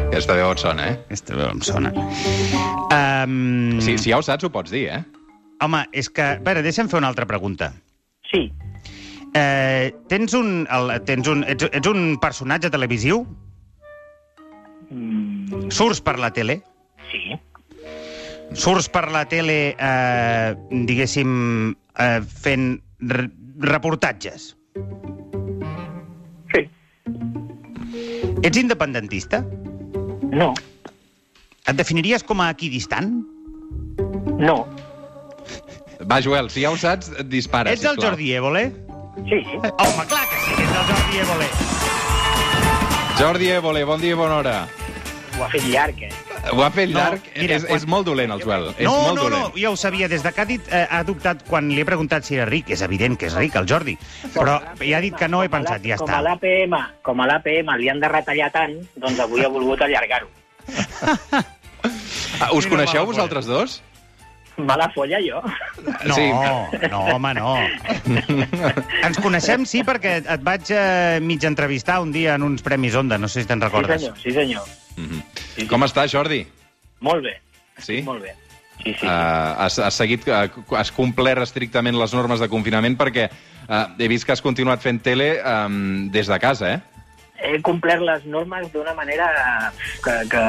Aquesta 0.09 0.35
veu 0.35 0.50
et 0.55 0.59
sona, 0.62 0.87
eh? 0.88 0.99
aquesta 1.07 1.35
veu 1.37 1.50
em 1.50 1.61
sona. 1.62 1.90
Um, 2.90 3.81
Si, 3.81 3.99
si 3.99 4.11
ja 4.11 4.19
ho 4.19 4.23
saps, 4.23 4.45
ho 4.47 4.50
pots 4.50 4.71
dir, 4.73 4.87
eh? 4.90 5.05
Home, 5.62 5.85
és 5.93 6.09
que... 6.11 6.23
A 6.23 6.40
veure, 6.43 6.62
deixa'm 6.64 6.88
fer 6.90 6.99
una 6.99 7.09
altra 7.11 7.26
pregunta. 7.26 7.73
Sí. 8.31 8.49
Eh, 9.35 9.92
tens 10.08 10.35
un... 10.35 10.66
El, 10.70 10.92
tens 11.08 11.28
un 11.28 11.44
ets, 11.44 11.68
ets 11.73 11.88
un 11.90 12.16
personatge 12.23 12.70
televisiu? 12.73 13.25
Mm, 14.90 15.68
Surts 15.75 16.00
per 16.00 16.18
la 16.18 16.30
tele? 16.32 16.62
sí. 17.12 17.37
Surts 18.56 18.87
per 18.88 19.11
la 19.12 19.26
tele, 19.28 19.75
eh, 19.76 20.54
diguéssim, 20.88 21.75
eh, 22.00 22.20
fent 22.25 22.78
re 23.04 23.26
reportatges? 23.61 24.47
Sí. 26.54 26.62
Ets 28.40 28.56
independentista? 28.56 29.42
No. 30.32 30.54
Et 31.68 31.76
definiries 31.76 32.25
com 32.25 32.40
a 32.40 32.49
equidistant? 32.54 33.12
No. 34.40 34.62
Va, 36.08 36.23
Joel, 36.25 36.49
si 36.49 36.64
ja 36.64 36.73
ho 36.73 36.80
saps, 36.80 37.12
dispara, 37.28 37.75
Ets 37.76 37.85
el 37.85 37.99
sisplau. 37.99 38.14
Jordi 38.14 38.32
Évole? 38.32 38.64
Sí. 39.26 39.42
Home, 39.54 40.06
clar 40.08 40.25
que 40.28 40.38
sí 40.44 40.52
ets 40.62 40.76
el 40.78 40.87
Jordi 40.88 41.18
Évole. 41.18 41.46
Jordi 43.18 43.48
Évole, 43.50 43.84
bon 43.84 44.00
dia 44.00 44.10
i 44.14 44.14
bona 44.18 44.37
hora. 44.38 44.56
Ho 45.38 45.44
ha 45.44 45.48
fet 45.52 45.64
llarg, 45.70 46.00
eh? 46.02 46.08
Ho 46.52 46.62
ha 46.64 46.70
fet 46.70 46.88
No, 46.90 46.98
llarg. 46.98 47.22
mira, 47.37 47.56
és, 47.56 47.64
quan- 47.64 47.76
és 47.76 47.87
molt 47.87 48.06
dolent, 48.06 48.30
el 48.32 48.40
Joel. 48.42 48.68
És 48.78 48.84
No, 48.87 48.92
molt 49.02 49.16
no, 49.16 49.22
dolent. 49.25 49.42
no, 49.42 49.52
ja 49.60 49.70
ho 49.70 49.76
sabia. 49.76 50.08
Des 50.08 50.22
de 50.22 50.32
que 50.32 50.40
ha, 50.40 50.44
dit, 50.46 50.62
eh, 50.72 50.87
ha 50.90 50.98
adoptat, 51.00 51.42
quan 51.46 51.68
li 51.68 51.80
he 51.80 51.84
preguntat 51.84 52.25
si 52.25 52.37
era 52.37 52.46
ric, 52.46 52.70
és 52.70 52.80
evident 52.82 53.18
que 53.18 53.26
és 53.26 53.34
ric, 53.34 53.54
el 53.56 53.66
Jordi. 53.66 53.98
Però 54.34 54.60
ja 54.80 54.96
ha 54.96 55.00
dit 55.00 55.14
que 55.14 55.28
no, 55.28 55.42
he 55.42 55.48
Com 55.48 55.58
pensat, 55.60 55.82
la- 55.82 55.88
ja 55.88 55.96
com 55.96 56.08
està. 56.08 56.18
a 56.18 56.22
l'APM, 56.22 56.75
com 57.02 57.20
a 57.20 57.26
l'APM 57.26 57.76
li 57.78 57.88
han 57.88 58.00
de 58.00 58.08
retallar 58.08 58.50
tant, 58.52 58.78
doncs 58.96 59.18
avui 59.20 59.44
ha 59.44 59.48
volgut 59.48 59.82
allargar-ho. 59.82 60.28
Ah, 62.40 62.52
us 62.52 62.66
coneixeu 62.66 63.04
vosaltres 63.06 63.46
dos? 63.46 63.82
Mala 64.58 64.88
folla, 64.90 65.18
jo. 65.22 65.40
No, 66.04 66.14
Sí. 66.14 66.28
no, 66.90 67.00
home, 67.14 67.34
no. 67.34 67.56
Ens 69.06 69.18
coneixem, 69.23 69.64
sí, 69.68 69.84
perquè 69.86 70.16
et 70.25 70.42
vaig 70.44 70.71
eh, 70.75 71.18
mig 71.23 71.44
entrevistar 71.47 72.00
un 72.02 72.10
dia 72.12 72.34
en 72.34 72.42
uns 72.47 72.62
Premis 72.66 72.97
Onda, 72.99 73.18
no 73.18 73.28
sé 73.28 73.42
si 73.42 73.49
te'n 73.49 73.60
Sí, 73.60 73.64
recordes. 73.68 74.00
senyor, 74.02 74.18
sí, 74.18 74.32
senyor. 74.34 74.66
Mhm. 74.97 75.23
Sí, 75.34 75.62
sí. 75.62 75.66
Com 75.71 75.82
està, 75.86 76.08
Jordi? 76.10 76.42
Molt 77.00 77.23
bé. 77.23 77.36
Sí? 77.78 78.02
Molt 78.02 78.23
bé. 78.23 78.34
Sí, 78.82 78.94
sí. 78.94 79.06
Uh, 79.06 79.54
has, 79.64 79.78
has 79.78 79.94
seguit, 79.94 80.26
uh, 80.28 80.47
has 80.76 80.90
complert 80.94 81.42
estrictament 81.42 81.97
les 81.99 82.12
normes 82.14 82.38
de 82.40 82.49
confinament 82.49 82.94
perquè 82.99 83.28
uh, 83.68 83.86
he 83.99 84.06
vist 84.10 84.25
que 84.26 84.32
has 84.32 84.42
continuat 84.42 84.82
fent 84.82 85.00
tele 85.02 85.36
um, 85.42 86.08
des 86.14 86.26
de 86.30 86.38
casa, 86.38 86.75
eh? 86.75 86.80
He 87.38 87.60
complert 87.62 88.02
les 88.02 88.24
normes 88.26 88.66
d'una 88.72 88.94
manera 88.98 89.28
que, 90.02 90.14
que 90.30 90.40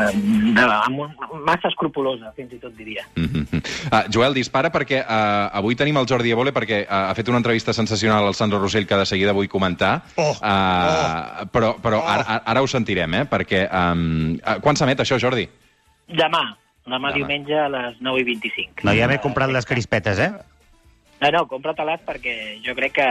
de, 0.55 0.63
amb 0.63 0.99
un, 1.03 1.11
massa 1.45 1.69
escrupulosa, 1.69 2.31
fins 2.35 2.53
i 2.53 2.57
tot 2.59 2.73
diria. 2.77 3.03
Mm 3.15 3.25
-hmm. 3.29 3.61
uh, 3.91 4.03
Joel, 4.11 4.33
dispara 4.33 4.71
perquè 4.71 5.03
uh, 5.05 5.49
avui 5.57 5.75
tenim 5.75 5.97
el 5.97 6.07
Jordi 6.09 6.31
Evole 6.31 6.51
perquè 6.51 6.81
uh, 6.87 7.09
ha 7.11 7.13
fet 7.15 7.27
una 7.29 7.37
entrevista 7.37 7.73
sensacional 7.73 8.25
al 8.25 8.33
Sandro 8.33 8.59
Rossell 8.59 8.87
que 8.87 8.95
de 8.95 9.05
seguida 9.05 9.33
vull 9.33 9.47
comentar. 9.47 10.01
Oh, 10.15 10.31
uh, 10.31 11.45
Però, 11.51 11.75
però 11.81 11.99
Oh. 11.99 12.07
ara, 12.07 12.41
ara 12.45 12.61
ho 12.61 12.67
sentirem, 12.67 13.13
eh? 13.13 13.25
Perquè... 13.25 13.67
Um, 13.71 14.39
uh, 14.45 14.59
quan 14.61 14.75
s'emet 14.75 14.99
això, 14.99 15.19
Jordi? 15.19 15.47
Demà, 16.07 16.55
demà 16.85 17.11
Demà. 17.11 17.13
diumenge 17.13 17.53
a 17.59 17.67
les 17.69 17.99
9 18.01 18.19
i 18.21 18.23
25. 18.23 18.83
No, 18.83 18.93
ja 18.93 19.07
m'he 19.07 19.19
comprat 19.19 19.49
les 19.51 19.65
crispetes, 19.65 20.19
eh? 20.19 20.31
No, 21.21 21.31
no, 21.31 21.47
compra-te-les 21.47 21.99
perquè 22.07 22.61
jo 22.65 22.73
crec 22.75 22.93
que 22.93 23.07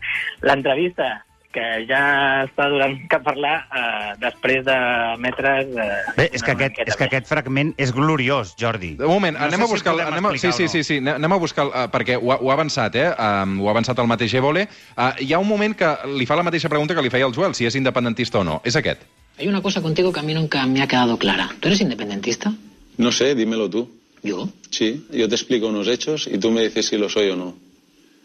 l'entrevista 0.46 1.24
que 1.56 1.64
ja 1.88 2.00
està 2.44 2.66
donant 2.68 2.98
que 3.08 3.18
parlar 3.24 3.54
eh, 3.72 4.10
després 4.20 4.62
d'emetre's... 4.66 5.72
Eh, 5.72 6.14
Bé, 6.18 6.26
és 6.36 6.44
que, 6.44 6.52
aquest, 6.52 6.80
és 6.84 6.98
que 7.00 7.06
aquest 7.08 7.26
fragment 7.30 7.72
és 7.80 7.92
gloriós, 7.96 8.52
Jordi. 8.60 8.92
Un 9.00 9.08
moment, 9.14 9.38
No 9.38 9.46
anem 9.48 9.62
sé 9.62 9.64
a 9.64 9.66
si 9.70 9.72
buscar... 9.78 9.94
podem 9.96 10.12
anem 10.12 10.28
a, 10.28 10.34
sí, 10.38 10.52
sí, 10.52 10.68
sí, 10.68 10.82
sí, 10.84 10.98
anem 11.00 11.32
a 11.32 11.38
buscar... 11.42 11.66
Uh, 11.70 11.86
perquè 11.92 12.18
ho, 12.20 12.30
ha- 12.34 12.38
ho 12.42 12.50
ha 12.52 12.56
avançat, 12.58 12.98
eh? 13.00 13.08
Um, 13.16 13.56
ho 13.64 13.70
ha 13.70 13.74
avançat 13.74 13.98
el 14.04 14.10
mateix 14.12 14.34
Evole. 14.38 14.66
Uh, 14.94 15.10
hi 15.24 15.32
ha 15.32 15.40
un 15.42 15.48
moment 15.48 15.74
que 15.78 15.90
li 16.18 16.26
fa 16.28 16.36
la 16.38 16.44
mateixa 16.46 16.68
pregunta 16.72 16.94
que 16.94 17.04
li 17.06 17.10
feia 17.12 17.26
el 17.28 17.34
Joel, 17.36 17.56
si 17.56 17.64
és 17.66 17.74
independentista 17.80 18.42
o 18.42 18.44
no. 18.44 18.60
És 18.64 18.76
aquest. 18.76 19.02
Hay 19.38 19.48
una 19.48 19.60
cosa 19.62 19.82
contigo 19.82 20.12
que 20.12 20.20
a 20.20 20.22
mí 20.22 20.32
nunca 20.34 20.64
me 20.66 20.82
ha 20.82 20.86
quedado 20.86 21.18
clara. 21.18 21.48
¿Tú 21.60 21.68
eres 21.68 21.80
independentista? 21.80 22.52
No 22.98 23.12
sé, 23.12 23.34
dímelo 23.34 23.68
tú. 23.68 23.88
¿Yo? 24.22 24.48
Sí, 24.70 25.06
yo 25.12 25.28
te 25.28 25.34
explico 25.36 25.68
unos 25.68 25.86
hechos 25.88 26.26
y 26.26 26.38
tú 26.38 26.50
me 26.50 26.62
dices 26.62 26.86
si 26.86 26.96
lo 26.96 27.08
soy 27.08 27.28
o 27.30 27.36
no. 27.36 27.54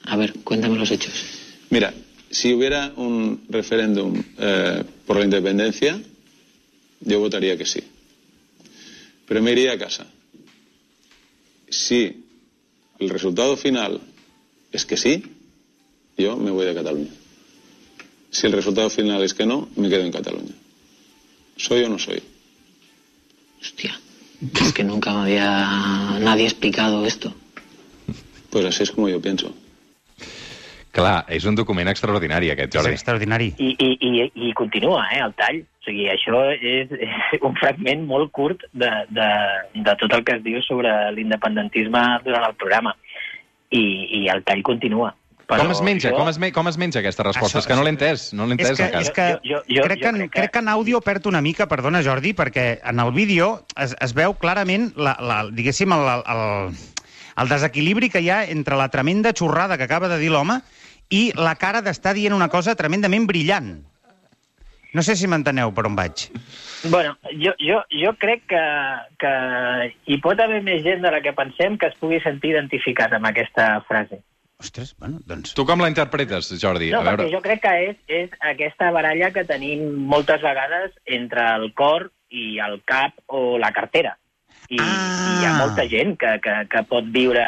A 0.06 0.15
ver, 0.15 0.34
cuéntame 0.44 0.78
los 0.78 0.89
hechos. 0.89 1.13
Mira, 1.70 1.94
si 2.32 2.54
hubiera 2.54 2.94
un 2.96 3.44
referéndum 3.50 4.24
eh, 4.39 4.84
por 5.06 5.17
la 5.17 5.26
independencia, 5.26 6.02
yo 7.02 7.20
votaría 7.20 7.58
que 7.58 7.65
sí. 7.65 7.84
Pero 9.28 9.41
me 9.41 9.52
iría 9.52 9.74
a 9.74 9.78
casa. 9.78 10.08
Si 11.70 12.24
el 13.00 13.10
resultado 13.10 13.58
final 13.58 14.00
es 14.72 14.86
que 14.86 14.98
sí, 14.98 15.24
yo 16.17 16.38
me 16.38 16.52
voy 16.52 16.65
de 16.65 16.74
Cataluña. 16.74 17.12
Si 18.30 18.48
el 18.48 18.54
resultado 18.54 18.89
final 18.89 19.22
es 19.24 19.34
que 19.34 19.46
no, 19.46 19.67
me 19.76 19.89
quedo 19.89 20.04
en 20.04 20.12
Cataluña. 20.12 20.54
¿Soy 21.58 21.84
o 21.84 21.89
no 21.89 22.00
soy? 22.00 22.22
Hostia, 23.62 24.00
es 24.62 24.74
que 24.74 24.84
nunca 24.84 25.13
me 25.13 25.22
había 25.22 26.20
nadie 26.20 26.46
explicado 26.46 27.06
esto. 27.06 27.34
Pues 28.50 28.65
así 28.65 28.84
es 28.84 28.91
como 28.91 29.10
yo 29.10 29.22
pienso. 29.22 29.54
Clar, 30.91 31.23
és 31.32 31.45
un 31.47 31.56
document 31.56 31.88
extraordinari, 31.88 32.49
aquest, 32.51 32.73
És 32.75 32.82
Jordi. 32.82 32.93
extraordinari. 32.97 33.54
I, 33.58 33.69
i, 33.80 33.91
i, 34.01 34.32
I 34.49 34.54
continua, 34.54 35.06
eh, 35.13 35.21
el 35.23 35.34
tall. 35.39 35.62
O 35.82 35.86
sigui, 35.86 36.10
això 36.12 36.41
és, 36.51 36.91
és 36.91 37.39
un 37.47 37.56
fragment 37.56 38.04
molt 38.06 38.30
curt 38.36 38.65
de, 38.73 38.89
de, 39.10 39.30
de 39.73 39.95
tot 40.01 40.12
el 40.13 40.25
que 40.27 40.36
es 40.36 40.43
diu 40.43 40.60
sobre 40.67 40.91
l'independentisme 41.15 42.01
durant 42.25 42.43
el 42.49 42.54
programa. 42.60 42.93
I, 43.71 43.82
I 44.19 44.27
el 44.30 44.43
tall 44.43 44.62
continua. 44.67 45.13
Però 45.47 45.63
Com 45.65 45.71
es 45.73 45.82
menja? 45.84 46.12
jo- 46.12 46.15
Com 46.19 46.30
es, 46.30 46.38
me 46.39 46.51
com 46.56 46.67
es 46.69 46.77
menja 46.77 46.99
aquesta 46.99 47.23
resposta? 47.23 47.58
Això- 47.58 47.63
és 47.63 47.67
que 47.67 47.75
no 47.75 47.84
l'he 47.84 47.91
entès, 47.95 48.27
no 48.34 48.45
l'he 48.47 48.56
És 48.60 48.69
entès 48.69 48.77
que, 48.77 48.84
encara. 48.86 49.01
és 49.01 49.12
que 49.12 49.25
Jo- 49.49 49.63
jo- 49.63 49.63
jo- 49.67 49.84
crec, 49.88 49.97
jo 49.97 50.04
que, 50.04 50.08
en- 50.10 50.15
crec 50.15 50.32
que- 50.32 50.39
crec 50.41 50.51
que 50.51 50.60
en 50.60 50.67
àudio 50.69 51.01
perd 51.01 51.25
una 51.27 51.41
mica, 51.41 51.67
perdona 51.67 52.04
Jordi, 52.04 52.34
perquè 52.34 52.80
en 52.84 52.99
el 52.99 53.12
vídeo 53.12 53.65
es, 53.75 53.95
es 53.99 54.13
veu 54.13 54.34
clarament, 54.36 54.93
la, 54.95 55.17
la, 55.19 55.45
diguéssim, 55.51 55.91
el, 55.91 56.08
el, 56.36 56.75
el 57.38 57.52
desequilibri 57.52 58.10
que 58.10 58.22
hi 58.22 58.30
ha 58.30 58.44
entre 58.50 58.80
la 58.80 58.89
tremenda 58.89 59.34
xorrada 59.38 59.78
que 59.78 59.88
acaba 59.88 60.10
de 60.12 60.20
dir 60.20 60.32
l'home 60.34 60.60
i 61.12 61.30
la 61.36 61.56
cara 61.60 61.82
d'estar 61.84 62.15
dient 62.15 62.36
una 62.36 62.50
cosa 62.50 62.76
tremendament 62.76 63.28
brillant. 63.28 63.72
No 64.91 65.04
sé 65.08 65.15
si 65.15 65.28
m'enteneu 65.32 65.72
per 65.72 65.86
on 65.88 65.96
vaig. 65.96 66.26
Bueno, 66.91 67.15
jo, 67.32 67.54
jo, 67.63 67.80
jo 67.96 68.12
crec 68.20 68.44
que, 68.52 68.63
que 69.24 69.32
hi 70.12 70.17
pot 70.24 70.39
haver 70.44 70.60
més 70.65 70.84
gent 70.84 71.04
de 71.06 71.13
la 71.13 71.22
que 71.24 71.32
pensem 71.38 71.78
que 71.80 71.88
es 71.88 71.96
pugui 72.02 72.20
sentir 72.24 72.52
identificat 72.52 73.15
amb 73.15 73.30
aquesta 73.30 73.70
frase. 73.88 74.20
Ostres, 74.62 74.91
bueno, 75.00 75.22
doncs... 75.26 75.56
Tu 75.58 75.65
com 75.65 75.82
la 75.82 75.89
interpretes, 75.89 76.52
Jordi? 76.62 76.91
No, 76.91 77.00
a 77.02 77.08
veure... 77.08 77.24
perquè 77.24 77.34
jo 77.34 77.41
crec 77.46 77.63
que 77.63 77.72
és, 77.88 78.02
és 78.22 78.36
aquesta 78.52 78.91
baralla 78.94 79.32
que 79.34 79.46
tenim 79.50 79.88
moltes 80.12 80.44
vegades 80.44 80.91
entre 81.20 81.48
el 81.56 81.72
cor 81.74 82.12
i 82.30 82.60
el 82.62 82.82
cap 82.86 83.15
o 83.28 83.58
la 83.62 83.72
cartera. 83.74 84.17
I, 84.71 84.79
Ah. 84.79 85.36
i 85.36 85.41
hi 85.41 85.47
ha 85.49 85.57
molta 85.60 85.84
gent 85.91 86.15
que, 86.17 86.38
que, 86.43 86.53
que 86.71 86.84
pot 86.88 87.07
viure 87.12 87.43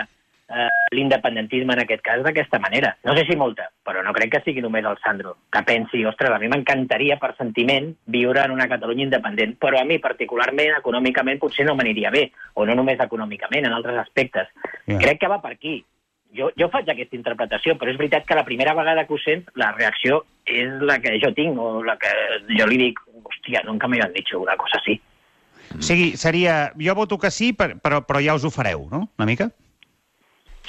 eh, 0.53 0.67
l'independentisme 0.91 1.73
en 1.73 1.81
aquest 1.83 2.03
cas 2.03 2.23
d'aquesta 2.25 2.59
manera. 2.59 2.91
No 3.07 3.15
sé 3.15 3.23
si 3.25 3.37
molta, 3.39 3.69
però 3.85 4.03
no 4.03 4.13
crec 4.13 4.33
que 4.33 4.41
sigui 4.43 4.61
només 4.61 4.85
el 4.85 4.99
Sandro, 5.03 5.37
que 5.51 5.63
pensi, 5.63 6.03
ostres, 6.05 6.33
a 6.33 6.39
mi 6.41 6.49
m'encantaria 6.51 7.17
per 7.21 7.33
sentiment 7.37 7.93
viure 8.11 8.43
en 8.43 8.51
una 8.51 8.67
Catalunya 8.67 9.07
independent, 9.07 9.55
però 9.61 9.79
a 9.79 9.87
mi 9.87 9.99
particularment, 10.03 10.75
econòmicament, 10.81 11.39
potser 11.39 11.65
no 11.65 11.77
m'aniria 11.79 12.11
bé, 12.11 12.27
o 12.53 12.67
no 12.67 12.75
només 12.75 12.99
econòmicament, 12.99 13.65
en 13.65 13.73
altres 13.73 14.03
aspectes. 14.03 14.51
Ja. 14.85 14.99
Crec 14.99 15.23
que 15.23 15.31
va 15.31 15.41
per 15.41 15.55
aquí. 15.55 15.79
Jo, 16.33 16.49
jo 16.57 16.65
faig 16.73 16.87
aquesta 16.89 17.15
interpretació, 17.15 17.75
però 17.77 17.91
és 17.91 17.97
veritat 17.97 18.25
que 18.25 18.35
la 18.35 18.45
primera 18.45 18.73
vegada 18.73 19.05
que 19.05 19.13
ho 19.13 19.19
sents, 19.21 19.51
la 19.53 19.71
reacció 19.71 20.23
és 20.49 20.81
la 20.81 20.97
que 20.99 21.19
jo 21.21 21.29
tinc, 21.37 21.59
o 21.61 21.83
la 21.85 21.95
que 22.01 22.11
jo 22.57 22.67
li 22.67 22.79
dic, 22.87 22.99
hòstia, 23.23 23.61
nunca 23.67 23.87
me 23.87 24.01
han 24.01 24.13
dicho 24.13 24.41
una 24.41 24.57
cosa 24.57 24.81
así. 25.69 25.79
O 25.79 25.81
sigui, 25.81 26.17
seria... 26.17 26.73
Jo 26.79 26.95
voto 26.95 27.17
que 27.17 27.31
sí, 27.31 27.53
per, 27.53 27.77
però, 27.81 28.03
però 28.05 28.21
ja 28.23 28.35
us 28.35 28.43
ho 28.45 28.51
fareu, 28.51 28.87
no? 28.91 29.09
Una 29.17 29.25
mica? 29.25 29.49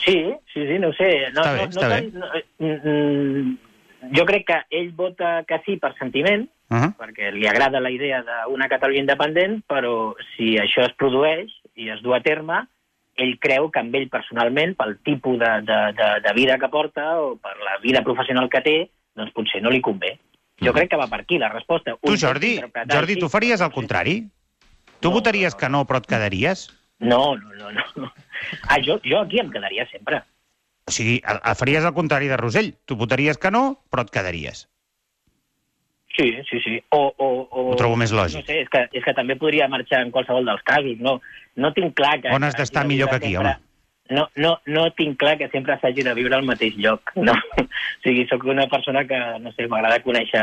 Sí, 0.04 0.35
sí, 0.52 0.66
sí, 0.66 0.78
no 0.78 0.88
ho 0.88 0.96
sé. 0.98 1.30
No, 1.33 1.42
Està 1.42 1.52
bé, 1.52 1.62
no, 1.62 1.70
està 1.70 1.88
no 1.88 1.94
bé. 1.94 2.00
no, 2.12 2.26
mm, 2.59 2.90
mm, 2.90 4.12
jo 4.16 4.26
crec 4.26 4.46
que 4.46 4.59
ell 4.70 4.90
vota 4.92 5.44
que 5.48 5.61
sí 5.66 5.76
per 5.76 5.94
sentiment, 5.98 6.48
Uh 6.70 6.76
-huh. 6.80 6.94
perquè 6.96 7.30
li 7.30 7.46
agrada 7.46 7.78
la 7.78 7.90
idea 7.90 8.24
d'una 8.24 8.68
Catalunya 8.68 9.00
independent, 9.00 9.62
però 9.68 10.14
si 10.35 10.57
això 10.57 10.87
es 10.87 10.94
produeix 10.96 11.52
i 11.76 11.90
es 11.90 12.00
du 12.02 12.14
a 12.14 12.20
terme, 12.20 12.66
ell 13.16 13.38
creu 13.38 13.70
que 13.70 13.80
amb 13.80 13.94
ell 13.94 14.09
personalment, 14.09 14.74
pel 14.74 14.98
tipus 15.04 15.38
de, 15.38 15.50
de, 15.61 15.92
de, 15.92 16.09
de 16.24 16.33
vida 16.35 16.59
que 16.59 16.68
porta 16.68 17.20
o 17.20 17.37
per 17.37 17.52
la 17.59 17.78
vida 17.83 18.02
professional 18.02 18.48
que 18.48 18.61
té, 18.61 18.90
doncs 19.14 19.33
potser 19.33 19.62
no 19.62 19.70
li 19.70 19.80
convé. 19.80 20.18
Jo 20.62 20.72
crec 20.72 20.90
que 20.90 20.96
va 20.96 21.07
per 21.07 21.20
aquí 21.20 21.38
la 21.38 21.48
resposta. 21.50 21.96
Tu, 22.02 22.11
Un 22.11 22.16
Jordi, 22.16 22.61
Jordi, 22.90 23.16
tu 23.16 23.28
faries 23.28 23.61
el 23.61 23.68
no 23.68 23.74
contrari? 23.74 24.24
Tu 25.04 25.10
No, 25.12 25.18
votaries 25.18 25.52
no, 25.52 25.58
que 25.60 25.68
no, 25.68 25.82
però 25.84 26.00
et 26.00 26.06
quedaries? 26.08 26.66
No, 27.04 27.36
no, 27.36 27.70
no. 27.70 27.84
no. 28.00 28.12
Ah, 28.72 28.78
jo, 28.80 28.96
jo 29.04 29.18
aquí 29.20 29.38
em 29.42 29.50
quedaria 29.52 29.84
sempre. 29.90 30.22
O 30.88 30.92
sigui, 30.92 31.18
el- 31.28 31.40
el 31.44 31.56
faries 31.60 31.84
el 31.84 31.92
contrari 31.96 32.28
de 32.28 32.38
Rosell. 32.40 32.74
Tu 32.88 32.96
votaries 32.96 33.36
que 33.40 33.50
no, 33.52 33.82
però 33.92 34.04
et 34.06 34.10
quedaries. 34.14 34.64
Sí, 36.16 36.28
sí, 36.48 36.60
sí. 36.62 36.82
O, 36.90 37.12
o, 37.18 37.28
o, 37.50 37.62
Ho 37.72 37.76
trobo 37.76 37.96
més 37.98 38.12
lògic. 38.14 38.38
No 38.44 38.46
sé, 38.46 38.60
és 38.62 38.68
que, 38.70 38.84
és 38.92 39.04
que 39.04 39.14
també 39.16 39.34
podria 39.36 39.66
marxar 39.68 40.00
en 40.04 40.12
qualsevol 40.14 40.46
dels 40.46 40.62
casos. 40.62 40.96
No, 41.02 41.16
no 41.56 41.72
tinc 41.74 41.96
clar 41.98 42.20
que... 42.22 42.30
On 42.36 42.44
has 42.46 42.54
d'estar 42.54 42.84
millor 42.86 43.10
que 43.10 43.16
aquí, 43.18 43.32
sempre- 43.34 43.58
No, 44.14 44.28
no, 44.36 44.58
no 44.68 44.84
tinc 44.94 45.16
clar 45.18 45.38
que 45.40 45.48
sempre 45.48 45.78
s'hagi 45.80 46.04
de 46.06 46.12
viure 46.14 46.36
al 46.36 46.44
mateix 46.46 46.76
lloc. 46.78 47.10
No? 47.16 47.34
O 47.64 48.06
sigui, 48.06 48.26
sóc 48.28 48.44
una 48.44 48.66
persona 48.68 49.02
que, 49.08 49.18
no 49.40 49.50
sé, 49.56 49.66
m'agrada 49.66 50.02
conèixer 50.04 50.42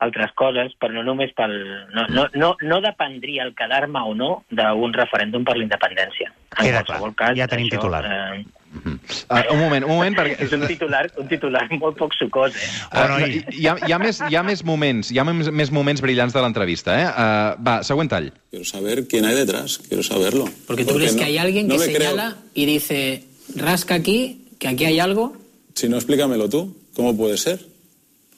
altres 0.00 0.32
coses, 0.34 0.72
però 0.80 0.92
no 0.92 1.02
només 1.06 1.30
pel... 1.36 1.52
No, 1.94 2.06
no, 2.08 2.26
no, 2.34 2.56
no 2.60 2.80
dependria 2.82 3.44
el 3.44 3.54
quedar-me 3.54 4.00
o 4.04 4.14
no 4.14 4.44
d'un 4.50 4.92
referèndum 4.92 5.44
per 5.44 5.56
la 5.56 5.64
independència. 5.64 6.32
En 6.58 6.66
Queda 6.66 6.82
qualsevol 6.84 7.14
clar. 7.14 7.30
cas, 7.30 7.38
Ja 7.38 7.48
tenim 7.48 7.66
això, 7.70 7.78
titular. 7.78 8.04
Eh, 8.04 8.44
Uh, 8.74 9.38
un 9.54 9.60
moment, 9.60 9.84
un 9.86 9.92
moment, 9.94 10.16
perquè... 10.18 10.34
és 10.48 10.52
un 10.52 10.64
titular, 10.66 11.04
un 11.22 11.28
titular 11.30 11.60
molt 11.78 11.94
poc 11.96 12.10
sucós, 12.18 12.56
eh? 12.58 12.64
Uh, 12.90 12.96
Bueno, 12.96 13.18
no, 13.20 13.26
i- 13.28 13.44
hi, 13.54 13.68
ha, 13.70 13.76
hi, 13.86 13.92
ha 13.94 13.98
més, 14.02 14.18
hi 14.26 14.34
ha 14.34 14.42
més 14.42 14.64
moments, 14.66 15.12
hi 15.14 15.18
ha 15.22 15.24
més, 15.28 15.46
més 15.54 15.70
moments 15.70 16.02
brillants 16.02 16.34
de 16.34 16.42
l'entrevista, 16.42 16.96
eh? 16.98 17.04
Uh, 17.06 17.62
va, 17.62 17.76
següent 17.86 18.10
tall. 18.10 18.32
Quiero 18.50 18.64
saber 18.66 19.06
quién 19.06 19.26
hay 19.30 19.36
detrás, 19.38 19.78
quiero 19.78 20.02
saberlo. 20.02 20.48
Porque 20.66 20.84
tú 20.84 20.96
crees 20.96 21.14
no- 21.14 21.20
que 21.20 21.24
hay 21.26 21.38
alguien 21.38 21.68
no 21.68 21.76
que 21.78 21.84
creo. 21.86 22.00
señala 22.10 22.34
y 22.52 22.66
dice, 22.66 23.22
rasca 23.54 23.94
aquí, 23.94 24.48
que 24.58 24.66
aquí 24.66 24.84
hay 24.86 24.98
algo. 24.98 25.36
Si 25.74 25.88
no, 25.88 25.94
explícamelo 25.94 26.48
tú. 26.48 26.76
¿Cómo 26.96 27.16
puede 27.16 27.36
ser? 27.38 27.60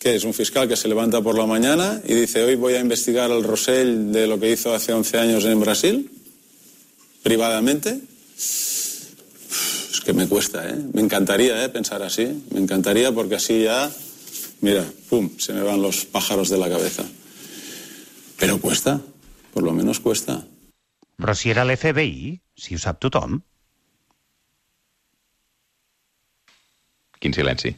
¿Qué 0.06 0.14
es? 0.14 0.22
¿Un 0.22 0.34
fiscal 0.34 0.68
que 0.68 0.76
se 0.76 0.86
levanta 0.86 1.20
por 1.20 1.36
la 1.36 1.46
mañana 1.46 2.00
y 2.06 2.14
dice 2.14 2.44
hoy 2.44 2.54
voy 2.54 2.74
a 2.74 2.80
investigar 2.80 3.32
al 3.32 3.42
Rosell 3.42 4.12
de 4.12 4.28
lo 4.28 4.38
que 4.38 4.52
hizo 4.52 4.72
hace 4.72 4.92
11 4.92 5.18
años 5.18 5.44
en 5.44 5.58
Brasil? 5.58 6.08
¿Privadamente? 7.24 7.98
Es 8.36 10.00
que 10.04 10.12
me 10.12 10.28
cuesta, 10.28 10.70
¿eh? 10.70 10.76
Me 10.92 11.00
encantaría 11.00 11.64
¿eh? 11.64 11.68
pensar 11.70 12.04
así. 12.04 12.40
Me 12.52 12.60
encantaría 12.60 13.10
porque 13.10 13.34
así 13.34 13.64
ya, 13.64 13.90
mira, 14.60 14.84
pum, 15.10 15.28
se 15.38 15.52
me 15.52 15.62
van 15.62 15.82
los 15.82 16.04
pájaros 16.04 16.50
de 16.50 16.58
la 16.58 16.68
cabeza. 16.68 17.02
Pero 18.38 18.60
cuesta, 18.60 19.00
por 19.52 19.64
lo 19.64 19.72
menos 19.72 19.98
cuesta. 19.98 20.46
Però 21.18 21.34
si 21.34 21.50
era 21.50 21.64
l'FBI, 21.64 22.42
si 22.54 22.76
ho 22.76 22.78
sap 22.78 23.02
tothom. 23.02 23.40
Quin 27.18 27.34
silenci. 27.34 27.74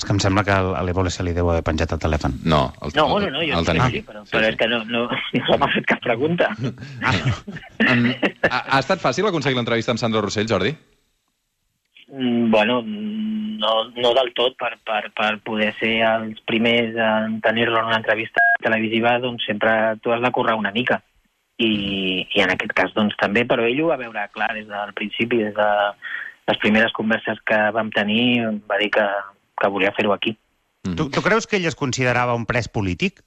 És 0.00 0.06
que 0.08 0.14
em 0.14 0.20
sembla 0.22 0.40
que 0.48 0.54
a 0.56 0.80
l'Evole 0.86 1.10
se 1.12 1.20
li 1.26 1.34
deu 1.36 1.50
haver 1.52 1.60
penjat 1.66 1.90
el 1.92 1.98
telèfon. 2.00 2.38
No, 2.48 2.60
el, 2.80 2.94
No, 2.96 3.02
no, 3.20 3.26
no, 3.34 3.42
jo 3.44 3.58
el 3.58 3.66
sí, 3.66 3.68
tenim. 3.68 3.90
sí, 3.92 4.00
però, 4.06 4.22
però 4.30 4.46
és 4.48 4.54
que 4.56 4.68
no, 4.70 4.78
no, 4.88 5.02
no 5.42 5.58
m'ha 5.60 5.68
fet 5.74 5.88
cap 5.90 6.00
pregunta. 6.06 6.46
Um, 6.64 8.06
ha, 8.48 8.60
ha 8.64 8.78
estat 8.80 9.02
fàcil 9.02 9.28
aconseguir 9.28 9.58
l'entrevista 9.58 9.92
amb 9.92 10.00
Sandro 10.00 10.22
Rossell, 10.24 10.48
Jordi? 10.48 10.72
Mm, 12.10 12.50
bueno, 12.50 12.80
no, 12.86 13.72
no 13.92 14.12
del 14.16 14.32
tot, 14.38 14.56
per, 14.58 14.78
per, 14.88 15.10
per 15.16 15.34
poder 15.44 15.74
ser 15.78 15.92
els 16.08 16.40
primers 16.48 16.96
en 16.96 17.36
tenir-lo 17.44 17.82
en 17.82 17.90
una 17.92 17.98
entrevista 18.00 18.40
televisiva, 18.64 19.18
doncs 19.20 19.44
sempre 19.46 19.74
tu 20.00 20.14
has 20.14 20.22
de 20.24 20.30
currar 20.32 20.56
una 20.56 20.72
mica. 20.72 21.02
I, 21.60 22.24
I 22.24 22.40
en 22.46 22.54
aquest 22.54 22.72
cas, 22.72 22.94
doncs 22.96 23.18
també, 23.20 23.44
però 23.44 23.68
ell 23.68 23.84
ho 23.84 23.90
va 23.92 24.00
veure 24.00 24.24
clar 24.32 24.48
des 24.56 24.64
del 24.70 24.94
principi, 24.96 25.42
des 25.44 25.52
de 25.60 25.68
les 26.48 26.58
primeres 26.64 26.96
converses 26.96 27.36
que 27.44 27.58
vam 27.76 27.92
tenir, 27.92 28.48
va 28.64 28.80
dir 28.80 28.88
que, 28.96 29.04
que 29.60 29.70
volia 29.72 29.92
fer-ho 29.96 30.14
aquí. 30.16 30.36
Tu, 30.82 31.10
tu 31.12 31.22
creus 31.22 31.46
que 31.46 31.58
ell 31.60 31.68
es 31.68 31.76
considerava 31.76 32.34
un 32.38 32.46
pres 32.48 32.70
polític? 32.72 33.20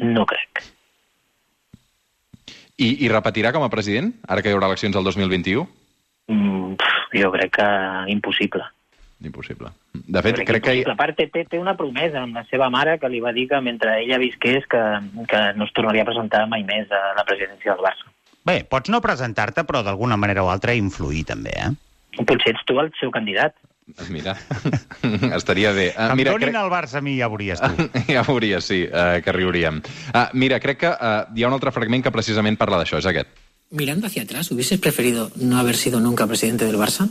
No 0.00 0.26
crec. 0.26 0.64
I, 2.80 2.88
I 3.04 3.10
repetirà 3.12 3.52
com 3.54 3.62
a 3.62 3.70
president, 3.70 4.14
ara 4.26 4.42
que 4.42 4.50
hi 4.50 4.56
haurà 4.56 4.70
eleccions 4.70 4.96
el 4.96 5.06
2021? 5.06 5.66
Mm, 6.32 6.76
pf, 6.80 7.08
jo 7.20 7.30
crec 7.34 7.56
que 7.58 7.70
impossible. 8.12 8.64
Impossible. 9.20 9.68
De 9.92 10.22
fet, 10.24 10.38
Crec, 10.38 10.48
crec 10.48 10.64
que... 10.64 10.74
A 10.88 10.96
part, 10.96 11.12
té, 11.18 11.26
té, 11.28 11.42
té 11.44 11.58
una 11.60 11.74
promesa 11.76 12.22
amb 12.22 12.38
la 12.38 12.46
seva 12.48 12.70
mare 12.72 12.96
que 13.02 13.10
li 13.12 13.20
va 13.20 13.34
dir 13.36 13.46
que 13.50 13.60
mentre 13.60 13.98
ella 14.00 14.20
visqués 14.22 14.64
que, 14.70 14.80
que 15.28 15.42
no 15.58 15.66
es 15.66 15.74
tornaria 15.76 16.06
a 16.06 16.08
presentar 16.08 16.46
mai 16.48 16.64
més 16.64 16.88
a 16.88 17.02
la 17.18 17.26
presidència 17.28 17.74
del 17.74 17.84
Barça. 17.84 18.08
Bé, 18.48 18.62
pots 18.64 18.88
no 18.88 19.02
presentar-te, 19.04 19.66
però 19.68 19.82
d'alguna 19.84 20.16
manera 20.16 20.46
o 20.46 20.48
altra 20.48 20.72
influir, 20.78 21.26
també, 21.28 21.52
eh? 21.52 22.24
Potser 22.24 22.54
ets 22.54 22.64
tu 22.66 22.80
el 22.80 22.88
seu 22.96 23.12
candidat. 23.12 23.52
Mira, 24.08 24.36
estaria 25.36 25.72
bé. 25.72 25.90
Uh, 25.96 26.10
Em 26.12 26.16
mira, 26.22 26.32
donin 26.32 26.50
crec... 26.50 26.60
el 26.62 26.70
Barça 26.72 26.98
a 26.98 27.04
mi, 27.04 27.16
ja 27.18 27.28
veuries 27.28 27.60
tu. 27.60 27.88
ja 28.14 28.22
veuries, 28.26 28.64
sí, 28.64 28.82
uh, 28.86 29.20
que 29.24 29.32
riuríem. 29.36 29.82
Uh, 30.14 30.26
mira, 30.34 30.60
crec 30.60 30.80
que 30.84 30.90
uh, 30.90 31.26
hi 31.34 31.44
ha 31.44 31.50
un 31.50 31.56
altre 31.56 31.72
fragment 31.74 32.04
que 32.06 32.12
precisament 32.14 32.58
parla 32.60 32.80
d'això, 32.82 32.98
és 33.02 33.08
aquest. 33.10 33.28
Mirando 33.70 34.08
hacia 34.08 34.22
atrás, 34.22 34.50
¿hubieses 34.50 34.80
preferido 34.80 35.30
no 35.36 35.58
haber 35.58 35.76
sido 35.76 36.00
nunca 36.00 36.26
presidente 36.26 36.64
del 36.64 36.76
Barça? 36.76 37.08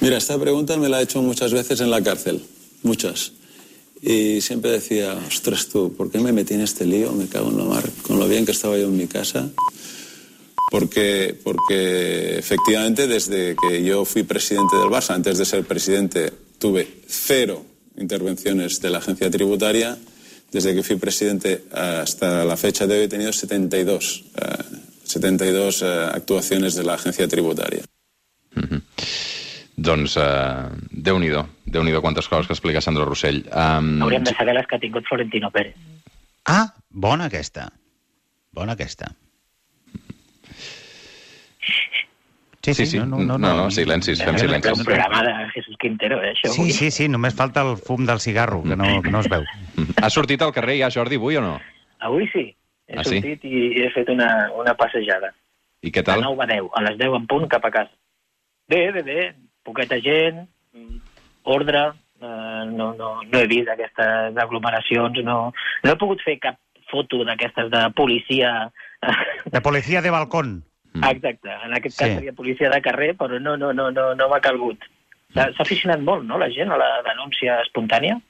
Mira, 0.00 0.16
esta 0.18 0.38
pregunta 0.38 0.76
me 0.76 0.88
la 0.88 1.00
he 1.00 1.02
hecho 1.02 1.22
muchas 1.22 1.52
veces 1.52 1.80
en 1.80 1.90
la 1.90 2.00
cárcel, 2.00 2.40
muchas. 2.84 3.32
Y 4.00 4.40
siempre 4.40 4.70
decía, 4.70 5.18
ostras 5.26 5.68
tú, 5.68 5.92
¿por 5.96 6.08
qué 6.10 6.20
me 6.20 6.32
metí 6.32 6.54
en 6.54 6.60
este 6.60 6.86
lío? 6.86 7.10
Me 7.12 7.26
cago 7.26 7.50
en 7.50 7.58
la 7.58 7.64
mar, 7.64 7.82
con 8.02 8.20
lo 8.20 8.28
bien 8.28 8.46
que 8.46 8.52
estaba 8.52 8.78
yo 8.78 8.84
en 8.86 8.96
mi 8.96 9.08
casa. 9.08 9.50
Porque, 10.70 11.34
porque 11.42 12.38
efectivamente 12.38 13.06
desde 13.06 13.56
que 13.56 13.82
yo 13.82 14.04
fui 14.04 14.22
presidente 14.22 14.76
del 14.76 14.90
Barça, 14.90 15.14
antes 15.14 15.38
de 15.38 15.44
ser 15.44 15.64
presidente, 15.64 16.32
tuve 16.58 16.86
cero 17.06 17.64
intervenciones 17.96 18.80
de 18.80 18.90
la 18.90 18.98
agencia 18.98 19.30
tributaria. 19.30 19.96
Desde 20.52 20.74
que 20.74 20.82
fui 20.82 20.96
presidente 20.96 21.64
hasta 21.72 22.44
la 22.44 22.56
fecha 22.56 22.86
de 22.86 22.98
hoy 22.98 23.04
he 23.04 23.08
tenido 23.08 23.32
72, 23.32 24.24
eh, 24.34 24.64
72 25.04 25.82
eh, 25.82 26.10
actuaciones 26.14 26.74
de 26.74 26.84
la 26.84 26.94
agencia 26.94 27.28
tributaria. 27.28 27.82
Doncs, 29.78 30.16
uh, 30.18 30.74
Déu-n'hi-do, 30.90 31.44
déu 31.70 31.84
nhi 31.86 31.92
déu 31.94 32.02
quantes 32.02 32.26
coses 32.26 32.48
que 32.48 32.54
explica 32.56 32.80
Sandro 32.82 33.04
Rossell. 33.06 33.44
Um, 33.46 34.02
Hauríem 34.02 34.24
de 34.26 34.34
saber 34.34 34.56
les 34.56 34.66
que 34.66 34.74
ha 34.74 34.82
tingut 34.82 35.06
Florentino 35.06 35.52
Pérez. 35.54 35.76
Ah, 36.50 36.74
bona 36.90 37.28
aquesta. 37.30 37.68
Bona 38.50 38.74
aquesta. 38.74 39.12
Sí, 42.74 42.84
Sí, 42.86 42.86
sí, 42.86 42.98
no, 42.98 43.18
no, 43.18 43.38
no, 43.38 43.70
silencis, 43.70 44.22
fem 44.22 44.34
És 44.36 44.42
silencis. 44.42 44.78
un 44.78 44.84
programa 44.84 45.22
de 45.22 45.32
Jesús 45.54 45.76
Quintero, 45.78 46.22
eh, 46.22 46.32
això. 46.34 46.50
Sí, 46.52 46.70
sí, 46.72 46.90
sí, 46.90 47.08
només 47.08 47.34
falta 47.34 47.62
el 47.62 47.76
fum 47.76 48.04
del 48.06 48.20
cigarro, 48.20 48.62
que 48.62 48.76
no, 48.76 49.02
que 49.02 49.10
no 49.10 49.20
es 49.20 49.28
veu. 49.28 49.44
Ha 50.02 50.10
sortit 50.10 50.42
al 50.42 50.52
carrer 50.52 50.78
ja, 50.80 50.90
Jordi, 50.90 51.16
avui 51.16 51.36
o 51.36 51.40
no? 51.40 51.60
Avui 52.00 52.28
sí. 52.32 52.54
He 52.88 52.96
Ah, 52.98 53.04
sí? 53.04 53.18
sortit 53.20 53.44
i 53.44 53.82
he 53.84 53.90
fet 53.92 54.08
una, 54.08 54.50
una 54.56 54.74
passejada. 54.74 55.32
I 55.82 55.90
què 55.92 56.02
tal? 56.02 56.22
9 56.24 56.42
a 56.44 56.46
10, 56.46 56.68
a 56.74 56.82
les 56.88 56.98
10 56.98 57.16
en 57.20 57.26
punt 57.26 57.48
cap 57.48 57.64
a 57.64 57.70
casa. 57.70 57.92
Bé, 58.68 58.90
bé, 58.92 59.02
bé, 59.02 59.34
poqueta 59.64 59.98
gent, 60.00 60.46
mm, 60.74 60.96
ordre, 61.44 61.82
eh, 62.20 62.64
no, 62.72 62.94
no, 62.94 63.22
no 63.22 63.38
he 63.38 63.46
vist 63.46 63.68
aquestes 63.68 64.36
aglomeracions, 64.36 65.20
no, 65.24 65.52
no 65.84 65.90
he 65.92 65.96
pogut 66.00 66.20
fer 66.24 66.38
cap 66.40 66.56
foto 66.90 67.22
d'aquestes 67.24 67.70
de 67.70 67.82
policia... 67.94 68.70
De 69.44 69.60
policia 69.60 70.00
de 70.02 70.10
balcón. 70.10 70.64
Exacte, 70.94 71.48
en 71.64 71.74
aquest 71.74 71.98
cas 71.98 72.08
Sí. 72.08 72.14
seria 72.14 72.32
policia 72.32 72.70
de 72.70 72.80
carrer, 72.82 73.14
però 73.16 73.40
no, 73.40 73.56
no, 73.56 73.72
no, 73.72 73.90
no, 73.90 74.14
no 74.14 74.28
m'ha 74.28 74.40
calgut. 74.40 74.78
S'ha 75.34 75.50
s'ha 75.52 75.62
aficionat 75.62 76.00
molt, 76.00 76.24
no?, 76.24 76.38
la 76.38 76.48
gent 76.50 76.70
a 76.72 76.76
la 76.80 77.02
denúncia 77.06 77.60
espontània. 77.62 78.20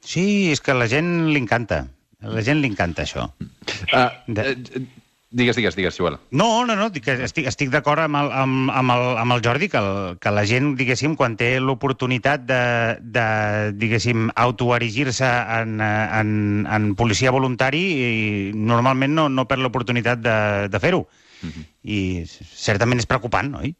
Sí, 0.00 0.50
és 0.52 0.60
que 0.60 0.72
a 0.72 0.74
la 0.78 0.86
gent 0.90 1.28
li 1.32 1.38
encanta. 1.38 1.86
A 2.22 2.28
la 2.34 2.42
gent 2.42 2.60
li 2.60 2.66
encanta 2.68 3.02
això. 3.02 3.30
Uh, 3.92 4.08
De- 4.26 4.50
uh, 4.54 4.86
Digues, 5.30 5.56
digues, 5.56 5.76
digues, 5.76 5.94
Joel. 5.94 6.14
No, 6.30 6.64
no, 6.64 6.74
no, 6.74 6.88
dic 6.88 7.04
que 7.04 7.12
estic, 7.26 7.44
estic 7.50 7.68
d'acord 7.68 8.00
amb, 8.00 8.16
el, 8.16 8.30
amb, 8.32 8.70
amb, 8.72 8.92
el, 8.94 9.02
amb 9.20 9.34
el 9.34 9.42
Jordi, 9.44 9.68
que, 9.68 9.76
el, 9.76 10.16
que 10.18 10.30
la 10.32 10.46
gent, 10.48 10.70
diguéssim, 10.78 11.16
quan 11.20 11.36
té 11.36 11.50
l'oportunitat 11.60 12.46
de, 12.48 12.60
de, 13.02 13.72
diguéssim, 13.76 14.30
autoerigir-se 14.34 15.28
en, 15.58 15.82
eh, 15.84 16.20
en, 16.22 16.30
en 16.64 16.94
policia 16.96 17.30
voluntari, 17.30 17.82
i 18.00 18.52
normalment 18.56 19.12
no, 19.14 19.28
no 19.28 19.44
perd 19.44 19.60
l'oportunitat 19.66 20.24
de, 20.24 20.36
de 20.72 20.80
fer-ho. 20.80 21.02
I 21.88 22.24
certament 22.26 23.00
és 23.00 23.06
preocupant, 23.08 23.54
oi? 23.60 23.74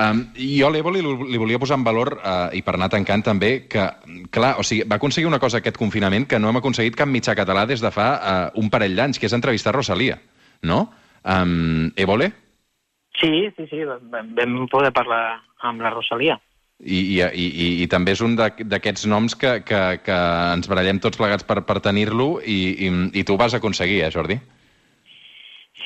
Um, 0.00 0.20
jo 0.38 0.68
a 0.68 0.70
l'Evo 0.70 0.92
li, 0.94 1.00
li 1.02 1.38
volia 1.40 1.58
posar 1.58 1.76
en 1.80 1.84
valor, 1.84 2.12
uh, 2.22 2.48
i 2.56 2.62
per 2.62 2.76
anar 2.76 2.88
tancant 2.92 3.24
també, 3.26 3.66
que, 3.68 3.82
clar, 4.30 4.54
o 4.60 4.64
sigui, 4.64 4.84
va 4.88 5.00
aconseguir 5.00 5.26
una 5.28 5.40
cosa 5.42 5.58
aquest 5.58 5.76
confinament 5.76 6.28
que 6.30 6.38
no 6.38 6.48
hem 6.48 6.60
aconseguit 6.60 6.96
cap 6.96 7.10
mitjà 7.10 7.34
català 7.36 7.66
des 7.66 7.82
de 7.82 7.90
fa 7.90 8.10
uh, 8.14 8.60
un 8.60 8.70
parell 8.70 8.94
d'anys, 8.96 9.18
que 9.18 9.26
és 9.26 9.34
entrevistar 9.36 9.74
Rosalia, 9.74 10.20
no? 10.62 10.84
Um, 11.26 11.90
Évole? 12.00 12.30
Sí, 13.20 13.50
sí, 13.56 13.66
sí, 13.68 13.82
vam, 13.84 14.30
poder 14.70 14.92
parlar 14.96 15.40
amb 15.66 15.82
la 15.82 15.90
Rosalia. 15.92 16.38
I, 16.80 16.96
i, 16.96 17.18
i, 17.20 17.46
i, 17.50 17.66
i 17.82 17.86
també 17.92 18.14
és 18.14 18.22
un 18.24 18.38
d'aqu- 18.38 18.64
d'aquests 18.64 19.04
noms 19.10 19.34
que, 19.36 19.58
que, 19.68 19.80
que 20.00 20.16
ens 20.54 20.70
barallem 20.70 21.02
tots 21.02 21.18
plegats 21.20 21.44
per, 21.44 21.58
per 21.68 21.76
tenir-lo 21.84 22.38
i, 22.40 22.86
i, 22.86 22.88
i 23.20 23.24
tu 23.26 23.34
ho 23.34 23.40
vas 23.42 23.52
aconseguir, 23.58 23.98
eh, 24.06 24.08
Jordi? 24.14 24.38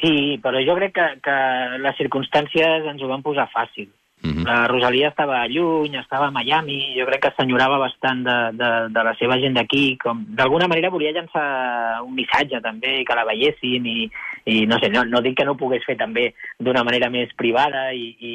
Sí, 0.01 0.39
però 0.43 0.63
jo 0.65 0.75
crec 0.79 0.95
que, 0.97 1.11
que 1.25 1.37
les 1.83 2.01
circumstàncies 2.01 2.89
ens 2.91 3.03
ho 3.03 3.11
van 3.11 3.23
posar 3.23 3.47
fàcil. 3.53 3.91
Mhm. 4.25 4.45
La 4.47 4.67
Rosalia 4.67 5.09
estava 5.09 5.47
lluny, 5.47 5.99
estava 6.01 6.29
a 6.29 6.31
Miami, 6.33 6.95
jo 6.97 7.05
crec 7.05 7.27
que 7.27 7.33
s'enyorava 7.37 7.77
bastant 7.79 8.23
de, 8.25 8.37
de, 8.57 8.71
de 8.89 9.03
la 9.05 9.13
seva 9.21 9.37
gent 9.39 9.59
d'aquí, 9.59 9.99
com 10.01 10.23
d'alguna 10.39 10.67
manera 10.67 10.89
volia 10.91 11.13
llançar 11.13 12.01
un 12.07 12.15
missatge 12.17 12.63
també, 12.65 13.03
que 13.05 13.19
la 13.19 13.27
veiessin 13.29 13.85
i, 13.85 14.09
i 14.49 14.65
no 14.67 14.81
sé, 14.81 14.89
no, 14.89 15.05
no 15.05 15.21
dic 15.21 15.37
que 15.37 15.45
no 15.45 15.53
ho 15.53 15.61
pogués 15.61 15.85
fer 15.85 15.99
també 16.01 16.31
d'una 16.59 16.87
manera 16.89 17.11
més 17.13 17.37
privada 17.37 17.91
i, 17.93 18.15
i, 18.17 18.35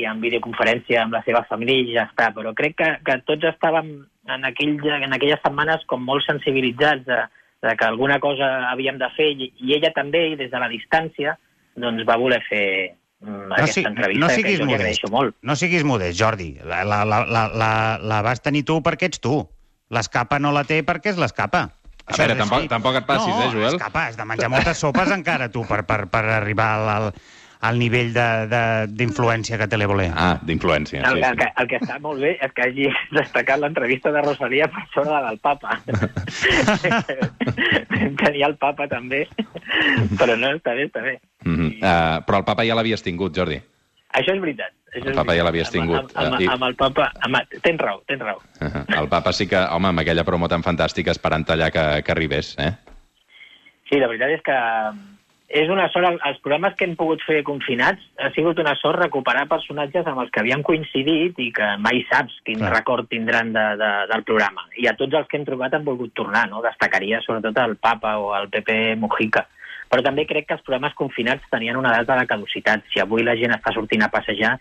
i 0.00 0.06
en 0.08 0.24
videoconferència 0.24 1.04
amb 1.04 1.18
la 1.18 1.22
seva 1.28 1.44
família 1.50 1.84
i 1.84 1.92
ja 1.98 2.08
està, 2.08 2.32
però 2.32 2.54
crec 2.56 2.78
que, 2.80 2.88
que 3.04 3.20
tots 3.28 3.52
estàvem 3.52 3.98
en, 4.32 4.48
aquell, 4.48 4.78
en 4.96 5.12
aquelles 5.12 5.44
setmanes 5.44 5.84
com 5.92 6.08
molt 6.08 6.24
sensibilitzats 6.24 7.04
de, 7.04 7.20
de 7.62 7.74
que 7.76 7.84
alguna 7.84 8.20
cosa 8.20 8.70
havíem 8.70 8.98
de 8.98 9.08
fer 9.16 9.30
i, 9.34 9.52
i 9.58 9.74
ella 9.74 9.90
també, 9.94 10.28
i 10.32 10.36
des 10.38 10.50
de 10.50 10.58
la 10.62 10.68
distància, 10.70 11.36
doncs 11.78 12.04
va 12.06 12.16
voler 12.18 12.38
fer 12.48 12.94
mm, 13.20 13.52
aquesta 13.52 13.80
si- 13.80 13.86
entrevista 13.86 14.20
no 14.22 14.28
que 14.28 14.34
siguis 14.38 14.58
jo 14.60 14.64
li 14.66 14.72
modest. 14.76 15.08
molt. 15.10 15.36
No 15.42 15.56
siguis 15.56 15.84
modest, 15.84 16.18
Jordi. 16.20 16.52
La, 16.64 16.84
la, 16.84 17.04
la, 17.04 17.24
la, 17.26 17.46
la, 17.54 17.72
la 18.02 18.20
vas 18.22 18.42
tenir 18.42 18.64
tu 18.64 18.78
perquè 18.82 19.10
ets 19.10 19.20
tu. 19.20 19.40
L'escapa 19.90 20.38
no 20.38 20.52
la 20.52 20.64
té 20.68 20.82
perquè 20.84 21.14
és 21.14 21.18
l'escapa. 21.18 21.66
A 22.08 22.16
veure, 22.16 22.36
tampoc- 22.38 22.68
tampoc 22.70 22.94
et 22.96 23.04
passis, 23.08 23.34
no, 23.34 23.42
eh, 23.42 23.50
Joel? 23.52 23.72
l'escapa, 23.74 24.06
has 24.08 24.16
de 24.16 24.24
menjar 24.24 24.48
moltes 24.48 24.78
sopes 24.80 25.10
encara, 25.12 25.50
tu, 25.52 25.66
per, 25.68 25.82
per, 25.84 26.06
per 26.08 26.22
arribar 26.38 26.68
al, 26.94 27.10
al, 27.60 27.78
nivell 27.78 28.12
de- 28.14 28.46
de- 28.46 28.86
d'influència 28.88 29.58
que 29.58 29.66
té 29.68 29.76
l'Evolé. 29.76 30.10
Ah, 30.14 30.38
d'influència, 30.42 31.00
El, 31.02 31.18
sí, 31.18 31.22
el, 31.22 31.30
sí. 31.30 31.36
que, 31.36 31.48
el 31.62 31.68
que 31.68 31.76
està 31.80 31.98
molt 32.00 32.20
bé 32.20 32.36
és 32.40 32.52
que 32.52 32.62
hagi 32.62 32.88
destacat 33.18 33.58
l'entrevista 33.60 34.12
de 34.12 34.22
Rosalia 34.22 34.68
per 34.68 34.84
sobre 34.94 35.10
la 35.10 35.28
del 35.28 35.38
papa. 35.38 35.80
Tenia 38.18 38.46
el 38.46 38.56
papa 38.60 38.86
també, 38.90 39.24
però 40.18 40.36
no, 40.38 40.52
està 40.56 40.74
bé, 40.76 40.86
està 40.88 41.02
bé. 41.02 41.18
Mm 41.44 41.54
-hmm. 41.56 41.70
uh, 41.82 42.24
però 42.26 42.38
el 42.38 42.44
papa 42.44 42.64
ja 42.66 42.74
l'havies 42.74 43.02
tingut, 43.02 43.34
Jordi. 43.36 43.60
Això 44.14 44.34
és 44.34 44.40
veritat. 44.40 44.72
Això 44.94 45.08
El 45.10 45.14
papa 45.14 45.34
ja 45.36 45.44
l'havies 45.44 45.68
Amb- 45.68 45.72
tingut. 45.72 46.12
Amb, 46.16 46.32
amb, 46.32 46.40
I- 46.40 46.46
amb 46.48 46.62
el 46.64 46.74
papa... 46.74 47.12
Amb, 47.20 47.36
tens 47.62 47.80
raó, 47.80 48.02
tens 48.06 48.20
raó. 48.22 48.38
Uh 48.60 48.64
-huh. 48.72 49.00
El 49.02 49.08
papa 49.08 49.32
sí 49.32 49.46
que, 49.46 49.56
home, 49.56 49.88
amb 49.88 49.98
aquella 50.00 50.24
promo 50.24 50.48
tan 50.48 50.62
fantàstica 50.62 51.10
esperant 51.10 51.44
allà 51.50 51.70
que, 51.70 52.02
que 52.02 52.12
arribés, 52.12 52.56
eh? 52.58 52.72
Sí, 53.90 53.96
la 53.98 54.06
veritat 54.06 54.30
és 54.30 54.42
que 54.42 54.52
és 55.48 55.68
una 55.72 55.86
sort, 55.88 56.04
el- 56.06 56.20
els 56.28 56.38
programes 56.44 56.74
que 56.76 56.84
hem 56.84 56.94
pogut 56.96 57.22
fer 57.24 57.42
confinats 57.42 58.02
ha 58.20 58.28
sigut 58.34 58.58
una 58.60 58.74
sort 58.76 59.00
recuperar 59.00 59.46
personatges 59.48 60.06
amb 60.06 60.20
els 60.20 60.30
que 60.30 60.40
havíem 60.40 60.62
coincidit 60.62 61.38
i 61.40 61.50
que 61.56 61.68
mai 61.80 62.02
saps 62.10 62.34
quin 62.44 62.58
Clar. 62.60 62.72
record 62.74 63.08
tindran 63.08 63.52
de, 63.54 63.64
de, 63.80 63.90
del 64.12 64.24
programa. 64.28 64.66
I 64.76 64.86
a 64.90 64.96
tots 64.96 65.14
els 65.14 65.26
que 65.28 65.38
hem 65.38 65.46
trobat 65.48 65.72
han 65.74 65.86
volgut 65.86 66.12
tornar, 66.12 66.48
no? 66.50 66.60
Destacaria 66.62 67.22
sobretot 67.24 67.56
el 67.64 67.76
Papa 67.76 68.18
o 68.18 68.34
el 68.36 68.50
Pepe 68.52 68.94
Mujica. 68.96 69.46
Però 69.88 70.02
també 70.04 70.26
crec 70.28 70.46
que 70.46 70.54
els 70.58 70.62
programes 70.66 70.92
confinats 70.92 71.48
tenien 71.50 71.76
una 71.80 71.94
data 71.96 72.18
de 72.20 72.26
caducitat. 72.28 72.84
Si 72.92 73.00
avui 73.00 73.24
la 73.24 73.36
gent 73.40 73.54
està 73.56 73.72
sortint 73.72 74.04
a 74.04 74.10
passejar, 74.12 74.58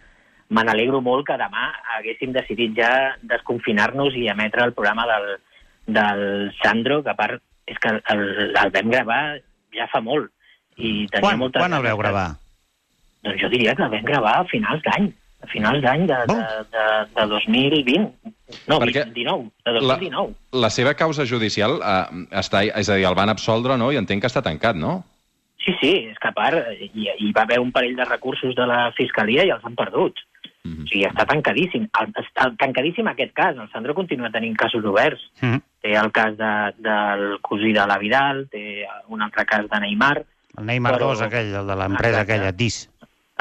me 0.56 0.64
n'alegro 0.64 1.02
molt 1.04 1.28
que 1.28 1.36
demà 1.36 1.66
haguéssim 1.98 2.32
decidit 2.32 2.72
ja 2.78 3.18
desconfinar-nos 3.22 4.16
i 4.16 4.30
emetre 4.32 4.64
el 4.64 4.72
programa 4.72 5.04
del, 5.12 5.28
del 6.00 6.54
Sandro, 6.64 7.02
que 7.04 7.12
a 7.12 7.16
part 7.20 7.44
és 7.68 7.76
que 7.84 7.92
el, 7.92 8.24
el 8.56 8.72
vam 8.72 8.90
gravar 8.96 9.22
ja 9.76 9.90
fa 9.92 10.00
molt. 10.00 10.32
I 10.78 11.08
tenia 11.10 11.24
Quan, 11.24 11.40
moltes 11.42 11.62
quan 11.62 11.74
el 11.74 11.86
veu 11.86 11.98
gravar? 11.98 12.28
Doncs 13.26 13.42
jo 13.42 13.50
diria 13.54 13.74
que 13.76 13.84
el 13.86 13.94
vam 13.94 14.06
gravar 14.06 14.36
a 14.42 14.46
finals 14.50 14.84
d'any, 14.86 15.10
a 15.44 15.50
finals 15.52 15.82
d'any 15.84 16.06
de, 16.10 16.20
de, 16.30 16.40
de, 16.74 16.88
de 17.18 17.26
2020. 17.34 18.34
No, 18.70 18.78
Perquè 18.80 19.04
19, 19.12 19.50
de 19.66 19.74
La, 19.76 19.98
2019. 19.98 20.36
la 20.64 20.70
seva 20.72 20.94
causa 20.96 21.26
judicial 21.28 21.82
eh, 21.82 22.24
està, 22.40 22.64
és 22.70 22.88
a 22.88 22.96
dir, 22.96 23.08
el 23.10 23.18
van 23.18 23.34
absoldre, 23.34 23.76
no? 23.78 23.92
I 23.92 24.00
entenc 24.00 24.24
que 24.24 24.32
està 24.32 24.44
tancat, 24.46 24.78
no? 24.80 25.02
Sí, 25.66 25.74
sí, 25.82 25.92
és 26.14 26.22
que 26.24 26.30
a 26.30 26.36
part 26.36 26.70
hi, 26.80 27.10
hi 27.12 27.34
va 27.36 27.44
haver 27.44 27.58
un 27.60 27.74
parell 27.76 27.98
de 27.98 28.06
recursos 28.08 28.56
de 28.56 28.68
la 28.70 28.86
Fiscalia 28.96 29.44
i 29.44 29.52
els 29.52 29.66
han 29.68 29.76
perdut. 29.76 30.22
Mhm. 30.64 30.86
O 30.86 30.88
sigui, 30.88 31.04
està 31.10 31.26
tancadíssim. 31.28 31.90
El, 32.00 32.14
està 32.24 32.48
tancadíssim 32.62 33.10
aquest 33.12 33.34
cas. 33.36 33.58
El 33.58 33.68
Sandro 33.74 33.96
continua 33.98 34.32
tenint 34.32 34.56
casos 34.56 34.86
oberts. 34.86 35.26
Mm. 35.42 35.60
Té 35.84 35.94
el 36.00 36.12
cas 36.16 36.38
de, 36.40 36.54
del 36.84 37.28
cosí 37.42 37.74
de 37.76 37.86
la 37.88 38.00
Vidal, 38.00 38.46
té 38.52 38.86
un 39.12 39.22
altre 39.24 39.46
cas 39.48 39.68
de 39.70 39.80
Neymar, 39.84 40.24
El 40.58 40.66
Neymar 40.66 40.96
Però- 40.96 41.12
2, 41.14 41.22
aquell, 41.28 41.52
el 41.62 41.68
de 41.70 41.76
l'empresa 41.78 42.22
aquella, 42.26 42.52
DIS. 42.52 42.78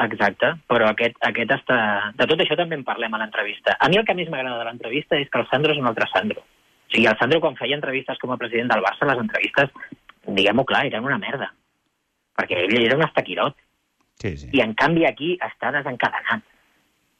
Exacte, 0.03 0.51
però 0.69 0.91
aquest, 0.91 1.15
aquest 1.25 1.53
està... 1.55 1.77
De 2.17 2.27
tot 2.29 2.41
això 2.43 2.55
també 2.59 2.77
en 2.77 2.83
parlem 2.85 3.15
a 3.17 3.21
l'entrevista. 3.23 3.73
A 3.81 3.89
mi 3.89 3.97
el 3.97 4.05
que 4.05 4.13
més 4.13 4.29
m'agrada 4.29 4.59
de 4.59 4.67
l'entrevista 4.67 5.17
és 5.17 5.29
que 5.33 5.41
el 5.41 5.47
Sandro 5.49 5.73
és 5.73 5.79
un 5.81 5.87
altre 5.89 6.05
Sandro. 6.11 6.43
O 6.43 6.91
sigui, 6.93 7.07
el 7.09 7.17
Sandro, 7.17 7.39
quan 7.41 7.57
feia 7.57 7.75
entrevistes 7.79 8.21
com 8.21 8.31
a 8.31 8.37
president 8.37 8.69
del 8.69 8.83
Barça, 8.85 9.07
les 9.09 9.23
entrevistes, 9.23 9.73
diguem-ho 10.27 10.67
clar, 10.69 10.83
eren 10.85 11.07
una 11.09 11.17
merda. 11.17 11.49
Perquè 12.37 12.61
ell 12.67 12.77
era 12.83 12.99
un 12.99 13.07
estaquirot. 13.07 13.57
Sí, 14.21 14.35
sí. 14.37 14.51
I, 14.53 14.61
en 14.61 14.77
canvi, 14.77 15.07
aquí 15.09 15.33
està 15.41 15.73
desencadenat. 15.73 16.45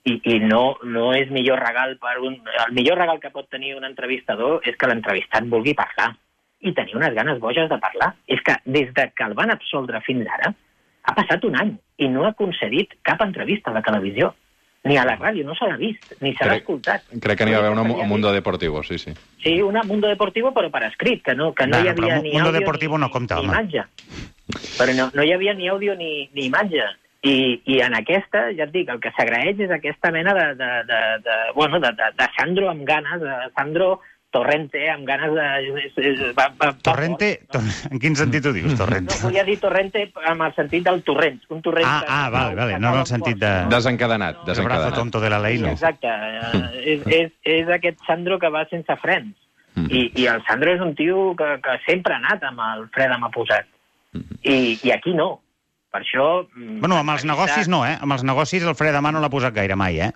I, 0.08 0.20
i 0.36 0.38
no, 0.46 0.78
no 0.86 1.10
és 1.18 1.34
millor 1.34 1.58
regal 1.66 1.98
per 1.98 2.20
un... 2.22 2.38
El 2.68 2.78
millor 2.78 3.02
regal 3.02 3.18
que 3.20 3.34
pot 3.34 3.50
tenir 3.50 3.74
un 3.76 3.90
entrevistador 3.90 4.62
és 4.70 4.78
que 4.78 4.94
l'entrevistat 4.94 5.50
vulgui 5.50 5.74
parlar 5.74 6.14
i 6.62 6.74
tenir 6.74 6.96
unes 6.98 7.14
ganes 7.14 7.40
boges 7.40 7.70
de 7.70 7.78
parlar. 7.82 8.14
És 8.28 8.42
que 8.46 8.58
des 8.66 8.94
de 8.94 9.12
que 9.16 9.24
el 9.28 9.36
van 9.38 9.52
absoldre 9.54 10.02
fins 10.06 10.28
ara 10.40 10.54
ha 11.08 11.16
passat 11.16 11.46
un 11.48 11.56
any 11.60 11.78
i 12.04 12.10
no 12.12 12.26
ha 12.28 12.34
concedit 12.38 12.98
cap 13.02 13.22
entrevista 13.26 13.72
a 13.72 13.78
la 13.80 13.86
televisió. 13.86 14.34
Ni 14.88 14.96
a 14.96 15.04
la 15.04 15.18
ràdio, 15.18 15.44
no 15.44 15.56
se 15.58 15.66
l'ha 15.68 15.76
vist, 15.76 16.14
ni 16.22 16.32
se 16.38 16.46
l'ha 16.48 16.60
escoltat. 16.62 17.02
Crec 17.20 17.40
que 17.40 17.46
n'hi 17.48 17.52
va 17.52 17.58
haver 17.60 17.72
una 17.74 17.82
a 17.82 18.06
Mundo 18.08 18.32
Deportivo, 18.32 18.84
sí, 18.88 18.98
sí. 19.02 19.12
Sí, 19.44 19.58
una 19.62 19.82
Mundo 19.84 20.08
Deportivo, 20.08 20.54
però 20.56 20.70
per 20.72 20.84
escrit, 20.88 21.24
que 21.26 21.36
no, 21.36 21.50
que 21.58 21.66
no 21.68 21.76
Bueno, 21.76 21.90
hi 21.90 21.92
havia 21.92 22.22
ni 22.22 22.32
Mundo 22.32 22.54
Deportivo 22.56 22.96
ni, 22.96 23.02
no 23.02 23.10
compta, 23.12 23.36
ni 23.36 23.50
home. 23.50 23.58
imatge. 23.58 23.84
Però 24.78 24.94
no, 24.96 25.10
no 25.14 25.26
hi 25.26 25.34
havia 25.34 25.56
ni 25.58 25.68
àudio 25.68 25.96
ni, 25.98 26.30
ni 26.38 26.46
imatge. 26.48 26.86
I, 27.28 27.34
I 27.66 27.82
en 27.84 27.98
aquesta, 27.98 28.46
ja 28.56 28.68
et 28.70 28.72
dic, 28.72 28.88
el 28.94 29.02
que 29.04 29.12
s'agraeix 29.18 29.60
és 29.66 29.74
aquesta 29.76 30.14
mena 30.14 30.38
de, 30.38 30.46
de, 30.62 30.70
de, 30.88 31.02
de, 31.26 31.38
bueno, 31.58 31.82
de, 31.84 31.92
de, 31.98 32.12
de 32.22 32.30
Sandro 32.38 32.70
amb 32.70 32.86
ganes, 32.88 33.20
de 33.20 33.36
Sandro 33.58 33.90
Torrente 34.38 34.84
amb 34.94 35.08
ganes 35.10 35.34
de... 35.34 36.32
Va, 36.38 36.48
va, 36.54 36.68
va 36.68 36.72
Torrente, 36.86 37.30
fort, 37.42 37.58
tor 37.58 37.92
en 37.92 38.00
quin 38.04 38.16
sentit 38.20 38.46
ho 38.46 38.54
dius, 38.54 38.72
no? 38.74 38.78
Torrente? 38.84 39.16
no, 39.18 39.28
volia 39.28 39.44
dir 39.48 39.58
Torrente 39.62 40.04
amb 40.30 40.46
el 40.48 40.54
sentit 40.56 40.86
del 40.86 41.02
torrent. 41.08 41.40
Un 41.50 41.62
torrent 41.66 41.88
Ah, 41.90 42.04
ah, 42.08 42.30
vale, 42.30 42.56
vale, 42.56 42.78
no 42.80 42.92
en 42.92 42.94
el 42.94 43.00
amb 43.02 43.10
sentit 43.10 43.38
de- 43.42 43.54
no? 43.66 43.70
Desencadenat, 43.74 44.36
El 44.36 44.44
brazo 44.46 44.52
desencadenat. 44.54 44.96
tonto 45.00 45.20
de 45.24 45.30
la 45.34 45.40
ley, 45.40 45.58
Sí, 45.58 45.64
no. 45.64 45.70
exacte. 45.74 46.08
Eh, 46.08 46.94
és, 46.94 47.08
és, 47.08 47.32
és 47.44 47.70
aquest 47.74 48.00
Sandro 48.06 48.38
que 48.40 48.50
va 48.54 48.66
sense 48.70 48.96
frens. 49.02 49.34
Mhm. 49.76 49.90
I, 49.94 50.12
I 50.24 50.26
el 50.28 50.44
Sandro 50.48 50.72
és 50.74 50.82
un 50.82 50.96
tio 50.96 51.36
que, 51.38 51.50
que 51.62 51.80
sempre 51.86 52.14
ha 52.14 52.18
anat 52.18 52.44
amb 52.50 52.60
el 52.74 52.88
fre 52.94 53.08
de 53.10 53.18
mà 53.22 53.30
posat. 53.34 53.66
Mhm. 54.14 54.40
I, 54.44 54.80
I 54.84 54.92
aquí 54.96 55.14
no. 55.14 55.40
Per 55.92 56.02
això... 56.04 56.46
mm, 56.54 56.80
Bueno, 56.82 56.98
amb 56.98 57.10
els 57.16 57.24
negocis 57.26 57.68
no, 57.72 57.86
eh? 57.86 57.98
Amb 58.02 58.12
els 58.14 58.24
negocis 58.24 58.64
el 58.64 58.76
fre 58.76 58.92
de 58.92 59.00
mà 59.02 59.12
no 59.14 59.22
l'ha 59.24 59.30
posat 59.34 59.54
gaire 59.56 59.76
mai, 59.80 60.00
eh? 60.02 60.12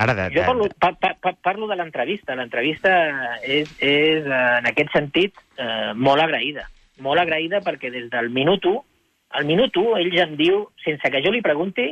Ara, 0.00 0.14
de, 0.16 0.28
Jo 0.32 0.44
parlo, 0.48 0.64
de, 0.64 0.76
pa, 0.80 0.94
pa, 0.96 1.12
pa, 1.20 1.34
parlo 1.44 1.66
de 1.68 1.76
l'entrevista. 1.76 2.36
L'entrevista 2.38 2.92
és, 3.44 3.68
és, 3.84 4.24
eh, 4.24 4.58
en 4.60 4.68
aquest 4.70 4.94
sentit, 4.96 5.36
eh, 5.60 5.92
molt 5.94 6.24
agraïda. 6.24 6.64
Molt 7.04 7.20
agraïda 7.20 7.60
perquè 7.64 7.90
des 7.92 8.08
del 8.12 8.30
minut 8.32 8.64
1, 8.64 8.80
al 9.36 9.44
minut 9.46 9.76
1, 9.76 9.98
ell 10.00 10.10
ja 10.14 10.24
em 10.26 10.36
diu, 10.38 10.64
sense 10.84 11.12
que 11.12 11.22
jo 11.22 11.30
li 11.30 11.42
pregunti, 11.44 11.90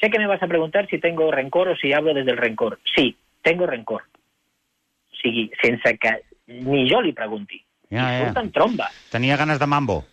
sé 0.00 0.10
que 0.10 0.18
me 0.18 0.26
vas 0.26 0.42
a 0.42 0.48
preguntar 0.50 0.86
si 0.90 0.98
tengo 0.98 1.30
rencor 1.30 1.68
o 1.68 1.76
si 1.76 1.92
hablo 1.92 2.14
desde 2.14 2.32
el 2.32 2.36
rencor. 2.36 2.78
Sí, 2.96 3.16
tengo 3.42 3.66
rencor. 3.66 4.02
O 4.02 5.16
sigui, 5.22 5.50
sense 5.62 5.96
que 5.98 6.16
ni 6.46 6.88
jo 6.90 7.00
li 7.00 7.12
pregunti. 7.12 7.62
Ja, 7.90 8.10
I 8.10 8.18
ja. 8.18 8.26
surt 8.26 8.42
en 8.42 8.52
tromba. 8.52 8.90
tenia 9.10 9.36
ganes 9.36 9.58
de 9.58 9.66
mambo. 9.66 10.04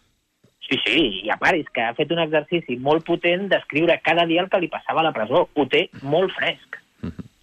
Sí, 0.68 0.78
sí, 0.86 1.04
i 1.24 1.30
a 1.32 1.38
part 1.40 1.56
és 1.56 1.68
que 1.72 1.82
ha 1.82 1.94
fet 1.96 2.12
un 2.12 2.20
exercici 2.20 2.76
molt 2.84 3.06
potent 3.08 3.48
d'escriure 3.48 4.02
cada 4.04 4.26
dia 4.28 4.42
el 4.44 4.50
que 4.52 4.60
li 4.60 4.68
passava 4.68 5.00
a 5.00 5.08
la 5.08 5.14
presó. 5.16 5.48
Ho 5.54 5.66
té 5.72 5.88
molt 6.02 6.34
fresc. 6.36 6.84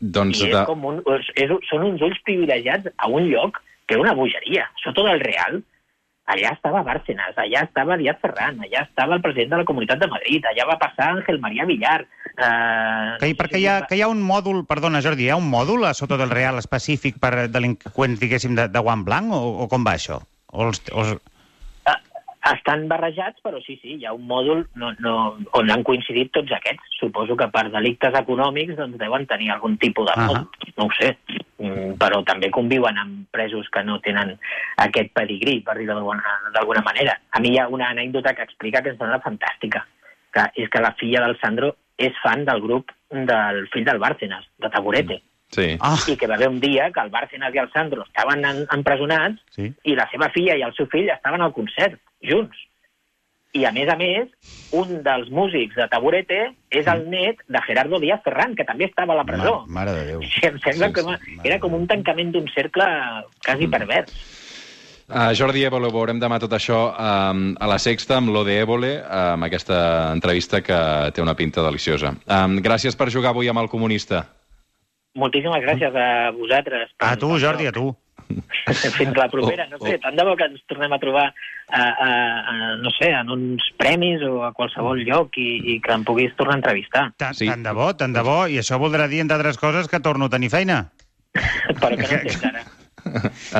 Doncs 0.04 0.42
I 0.42 0.50
és 0.50 0.56
de... 0.56 0.64
com 0.68 0.84
un, 0.90 0.98
és, 1.18 1.30
és, 1.46 1.54
són 1.70 1.86
uns 1.86 2.02
ulls 2.04 2.18
privilegiats 2.26 2.90
a 2.96 3.08
un 3.08 3.30
lloc 3.30 3.62
que 3.88 3.96
és 3.96 4.02
una 4.02 4.16
bogeria. 4.16 4.66
Sota 4.82 5.04
del 5.06 5.22
real 5.24 5.62
allà 6.24 6.54
estava 6.54 6.82
Bárcenas, 6.84 7.36
allà 7.36 7.64
estava 7.66 7.98
Díaz 8.00 8.16
Ferran, 8.22 8.60
allà 8.64 8.84
estava 8.86 9.16
el 9.18 9.22
president 9.24 9.50
de 9.52 9.58
la 9.60 9.68
Comunitat 9.68 10.00
de 10.00 10.08
Madrid, 10.08 10.46
allà 10.48 10.66
va 10.70 10.78
passar 10.80 11.10
Ángel 11.18 11.40
María 11.40 11.66
Villar... 11.68 12.00
Eh, 12.34 13.18
Que, 13.20 13.34
perquè 13.38 13.60
hi 13.60 13.68
ha, 13.68 13.76
que 13.88 13.98
hi 13.98 14.02
ha 14.02 14.08
un 14.10 14.22
mòdul, 14.24 14.64
perdona 14.68 15.02
Jordi, 15.04 15.28
hi 15.28 15.34
ha 15.34 15.40
un 15.40 15.50
mòdul 15.50 15.84
a 15.84 15.92
sota 15.94 16.18
del 16.20 16.32
Real 16.32 16.58
específic 16.62 17.20
per 17.20 17.48
delinqüents, 17.52 18.20
diguéssim, 18.22 18.56
de, 18.56 18.68
de 18.72 18.84
guant 18.84 19.04
blanc, 19.06 19.36
o, 19.36 19.52
o 19.64 19.68
com 19.70 19.84
va 19.86 19.98
això? 19.98 20.22
O 20.52 20.70
els, 20.70 20.80
o 20.92 21.04
els... 21.04 21.20
Estan 22.44 22.82
barrejats, 22.90 23.40
però 23.40 23.56
sí, 23.64 23.78
sí, 23.80 23.94
hi 23.96 24.04
ha 24.04 24.12
un 24.12 24.26
mòdul 24.28 24.66
no, 24.80 24.90
no, 25.00 25.14
on 25.56 25.70
han 25.72 25.84
coincidit 25.86 26.32
tots 26.34 26.52
aquests. 26.52 26.98
Suposo 26.98 27.38
que 27.40 27.48
per 27.52 27.70
delictes 27.72 28.16
econòmics 28.20 28.76
doncs, 28.76 28.98
deuen 29.00 29.24
tenir 29.30 29.48
algun 29.54 29.78
tipus 29.80 30.10
de 30.10 30.16
mòdul, 30.20 30.68
no 30.76 30.88
ho 30.88 30.92
sé. 30.98 31.14
Mm, 31.64 31.94
Però 32.00 32.20
també 32.28 32.50
conviuen 32.52 32.98
amb 33.00 33.24
presos 33.32 33.70
que 33.72 33.84
no 33.86 33.96
tenen 34.04 34.34
aquest 34.84 35.14
pedigrí, 35.16 35.60
per 35.64 35.78
dir-ho 35.78 35.96
d'alguna 35.96 36.84
manera. 36.84 37.16
A 37.32 37.40
mi 37.40 37.54
hi 37.54 37.60
ha 37.62 37.68
una 37.72 37.88
anècdota 37.94 38.34
que 38.34 38.44
explica 38.44 38.82
que 38.82 38.92
em 38.92 38.98
sembla 39.00 39.22
fantàstica, 39.24 39.86
que 40.34 40.48
és 40.60 40.68
que 40.68 40.82
la 40.84 40.92
filla 41.00 41.24
del 41.24 41.38
Sandro 41.40 41.76
és 41.96 42.16
fan 42.22 42.44
del 42.44 42.60
grup 42.60 42.90
del 43.10 43.68
fill 43.72 43.86
del 43.86 44.02
Bárcenas, 44.02 44.44
de 44.58 44.68
Taburete. 44.68 45.22
Sí. 45.54 45.76
Ah, 45.80 45.94
i 46.10 46.16
que 46.18 46.26
va 46.26 46.34
haver 46.34 46.48
un 46.48 46.58
dia 46.58 46.88
que 46.90 47.00
el 47.00 47.12
Bárcenas 47.14 47.54
i 47.54 47.60
el 47.62 47.70
Sandro 47.72 48.02
estaven 48.02 48.42
en, 48.44 48.64
empresonats 48.74 49.38
sí. 49.54 49.68
i 49.84 49.94
la 49.94 50.08
seva 50.10 50.28
filla 50.34 50.56
i 50.58 50.64
el 50.66 50.74
seu 50.74 50.88
fill 50.90 51.12
estaven 51.12 51.44
al 51.44 51.54
concert, 51.54 52.00
junts. 52.28 52.56
I, 53.54 53.62
a 53.68 53.70
més 53.70 53.86
a 53.88 53.94
més, 53.94 54.30
un 54.74 54.96
dels 55.06 55.28
músics 55.30 55.76
de 55.78 55.84
Taburete 55.86 56.40
és 56.74 56.88
el 56.90 57.04
net 57.08 57.38
de 57.46 57.60
Gerardo 57.68 58.00
Díaz 58.02 58.24
Ferran, 58.24 58.56
que 58.58 58.64
també 58.66 58.88
estava 58.88 59.14
a 59.14 59.20
la 59.20 59.24
presó. 59.28 59.60
Ma- 59.68 59.76
Mare 59.84 59.92
de 59.94 60.06
Déu. 60.08 60.22
Sí, 60.26 60.42
em 60.48 60.58
sembla 60.58 60.88
Sí, 60.88 61.36
que 61.38 61.48
era 61.52 61.60
com 61.62 61.76
un 61.78 61.86
tancament 61.86 62.32
d'un 62.34 62.48
cercle 62.50 62.88
quasi 63.46 63.68
pervers. 63.70 64.10
Uh, 65.06 65.30
Jordi 65.36 65.62
Évole, 65.68 65.86
ho 65.86 65.92
veurem 65.92 66.18
demà 66.18 66.38
tot 66.40 66.50
això 66.56 66.78
um, 66.96 67.50
a 67.60 67.66
la 67.68 67.76
Sexta 67.78 68.16
amb 68.16 68.30
l'Ode 68.32 68.54
Évole, 68.58 68.94
uh, 69.04 69.34
amb 69.36 69.44
aquesta 69.46 70.10
entrevista 70.16 70.62
que 70.64 70.78
té 71.14 71.22
una 71.22 71.36
pinta 71.36 71.62
deliciosa. 71.62 72.14
Um, 72.26 72.56
gràcies 72.64 72.96
per 72.96 73.10
jugar 73.12 73.30
avui 73.34 73.46
amb 73.52 73.60
el 73.60 73.68
comunista. 73.68 74.24
Moltíssimes 75.14 75.62
gràcies 75.62 75.94
a 75.94 76.30
vosaltres. 76.34 76.90
per- 76.98 77.06
A 77.12 77.16
tu, 77.20 77.36
Jordi, 77.38 77.66
a 77.68 77.72
tu. 77.72 77.92
Fins 78.98 79.16
la 79.16 79.28
propera, 79.28 79.66
no 79.70 79.76
Oh, 79.80 79.86
sé, 79.86 79.98
tant 80.02 80.16
de 80.16 80.24
bo 80.24 80.34
que 80.38 80.46
ens 80.48 80.62
tornem 80.70 80.92
a 80.94 80.98
trobar 81.02 81.26
a, 81.28 81.82
a, 81.82 82.08
a, 82.08 82.54
no 82.80 82.90
sé, 82.96 83.10
en 83.12 83.30
uns 83.30 83.66
premis 83.80 84.22
o 84.24 84.42
a 84.46 84.52
qualsevol 84.56 85.02
lloc 85.04 85.36
i, 85.40 85.48
i 85.74 85.78
que 85.84 85.92
em 85.92 86.04
puguis 86.04 86.34
tornar 86.38 86.56
a 86.56 86.60
entrevistar. 86.62 87.04
Tant, 87.20 87.36
Sí. 87.36 87.48
tant 87.50 87.62
de 87.66 87.72
bo, 87.76 87.90
tant 87.96 88.14
de 88.16 88.22
bo, 88.24 88.44
i 88.48 88.58
això 88.62 88.78
voldrà 88.80 89.08
dir, 89.10 89.20
entre 89.24 89.36
altres 89.40 89.58
coses, 89.60 89.88
que 89.88 90.00
torno 90.00 90.26
a 90.30 90.32
tenir 90.32 90.50
feina. 90.50 90.90
Però 91.80 91.90
que 91.96 92.06
no 92.08 92.08
tens 92.24 92.44
ara. 92.44 92.64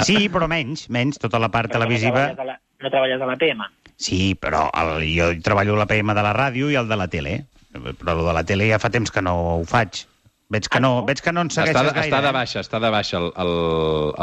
Sí, 0.07 0.31
però 0.33 0.47
menys, 0.49 0.87
menys, 0.89 1.19
tota 1.21 1.37
la 1.43 1.51
part 1.53 1.69
Però 1.69 1.83
televisiva. 1.83 2.31
No 2.31 2.35
treballes, 2.35 2.41
a 2.41 2.45
la, 2.49 2.55
no 2.81 2.91
treballes 2.95 3.21
a 3.21 3.27
la 3.29 3.37
PM. 3.37 3.67
Sí, 4.01 4.21
però 4.41 4.63
el, 4.75 5.05
jo 5.15 5.27
treballo 5.45 5.75
a 5.77 5.83
la 5.83 5.87
PM 5.91 6.15
de 6.17 6.23
la 6.25 6.33
ràdio 6.35 6.71
i 6.73 6.79
el 6.81 6.89
de 6.89 6.97
la 6.97 7.07
tele. 7.13 7.35
Però 7.75 8.15
el 8.17 8.25
de 8.25 8.33
la 8.39 8.45
tele 8.49 8.71
ja 8.71 8.79
fa 8.81 8.89
temps 8.95 9.13
que 9.13 9.21
no 9.23 9.35
ho 9.59 9.65
faig. 9.69 10.07
Veig 10.51 10.69
que 10.69 10.81
no, 10.81 11.05
veig 11.07 11.21
que 11.25 11.33
no 11.33 11.41
en 11.47 11.51
segueixes 11.51 11.75
Està, 11.77 11.93
gaire. 11.95 12.09
està 12.09 12.21
de 12.23 12.29
eh? 12.29 12.33
baixa, 12.37 12.61
està 12.61 12.81
de 12.81 12.91
baixa. 12.93 13.17
El, 13.19 13.31
el, 13.45 13.53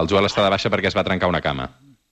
el 0.02 0.08
Joel 0.12 0.26
està 0.30 0.44
de 0.46 0.52
baixa 0.54 0.70
perquè 0.70 0.92
es 0.92 0.96
va 0.98 1.04
trencar 1.08 1.30
una 1.32 1.42
cama. 1.42 1.70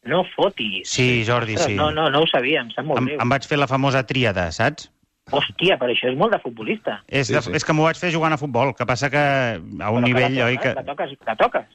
No 0.09 0.23
fotis. 0.35 0.89
Sí, 0.89 1.23
Jordi, 1.27 1.57
sí. 1.57 1.75
No, 1.75 1.91
no, 1.91 2.09
no 2.09 2.23
ho 2.23 2.27
sabia, 2.27 2.61
em 2.65 2.71
sap 2.71 2.85
molt 2.87 2.99
Em, 3.01 3.11
greu. 3.11 3.19
em 3.21 3.29
vaig 3.29 3.45
fer 3.45 3.59
la 3.59 3.67
famosa 3.67 4.01
tríada, 4.07 4.47
saps? 4.55 4.89
Hòstia, 5.29 5.75
però 5.77 5.93
això 5.93 6.07
és 6.09 6.15
molt 6.17 6.31
de 6.33 6.39
futbolista. 6.41 7.03
És, 7.05 7.27
Sí, 7.27 7.35
de, 7.35 7.41
sí. 7.45 7.51
és 7.53 7.63
que 7.65 7.73
m'ho 7.77 7.83
vaig 7.85 7.99
fer 8.01 8.09
jugant 8.11 8.33
a 8.33 8.37
futbol, 8.41 8.71
que 8.73 8.85
passa 8.89 9.11
que 9.13 9.19
a 9.19 9.59
un 9.59 9.69
Però 9.77 9.99
nivell, 10.01 10.33
que 10.33 10.39
la 10.39 10.45
oi, 10.47 10.57
que... 10.57 10.71
La 10.73 10.83
toques, 10.87 11.11
la 11.27 11.35
toques. 11.37 11.67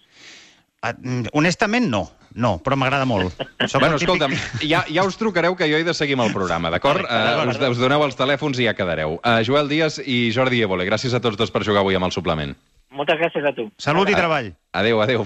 Ah, 0.84 0.92
mm, 0.92 1.30
Honestament, 1.32 1.88
no. 1.88 2.04
No, 2.34 2.56
però 2.60 2.76
m'agrada 2.76 3.06
molt. 3.06 3.32
Soc 3.70 3.80
bueno, 3.80 3.96
típic- 3.96 4.10
escolta'm, 4.10 4.34
ja, 4.66 4.82
ja 4.90 5.04
us 5.06 5.16
trucareu 5.16 5.54
que 5.56 5.68
jo 5.70 5.78
he 5.78 5.86
de 5.86 5.94
seguir 5.94 6.16
amb 6.18 6.26
el 6.26 6.32
programa, 6.34 6.68
d'acord? 6.74 7.06
Uh, 7.06 7.46
us, 7.48 7.60
us 7.76 7.80
doneu 7.80 8.02
els 8.04 8.18
telèfons 8.18 8.58
i 8.58 8.66
ja 8.66 8.74
quedareu. 8.74 9.16
Uh, 9.22 9.38
Joel 9.46 9.70
Díaz 9.70 10.00
i 10.02 10.32
Jordi 10.34 10.60
Évole, 10.66 10.84
gràcies 10.88 11.14
a 11.14 11.22
tots 11.22 11.38
dos 11.40 11.54
per 11.54 11.62
jugar 11.64 11.84
avui 11.86 11.94
amb 11.96 12.10
el 12.10 12.12
suplement. 12.16 12.52
Moltes 12.94 13.18
gràcies 13.18 13.46
a 13.46 13.54
tu. 13.54 13.68
Salut 13.82 14.10
i 14.10 14.14
treball. 14.18 14.52
Adéu, 14.74 15.00
adéu. 15.02 15.22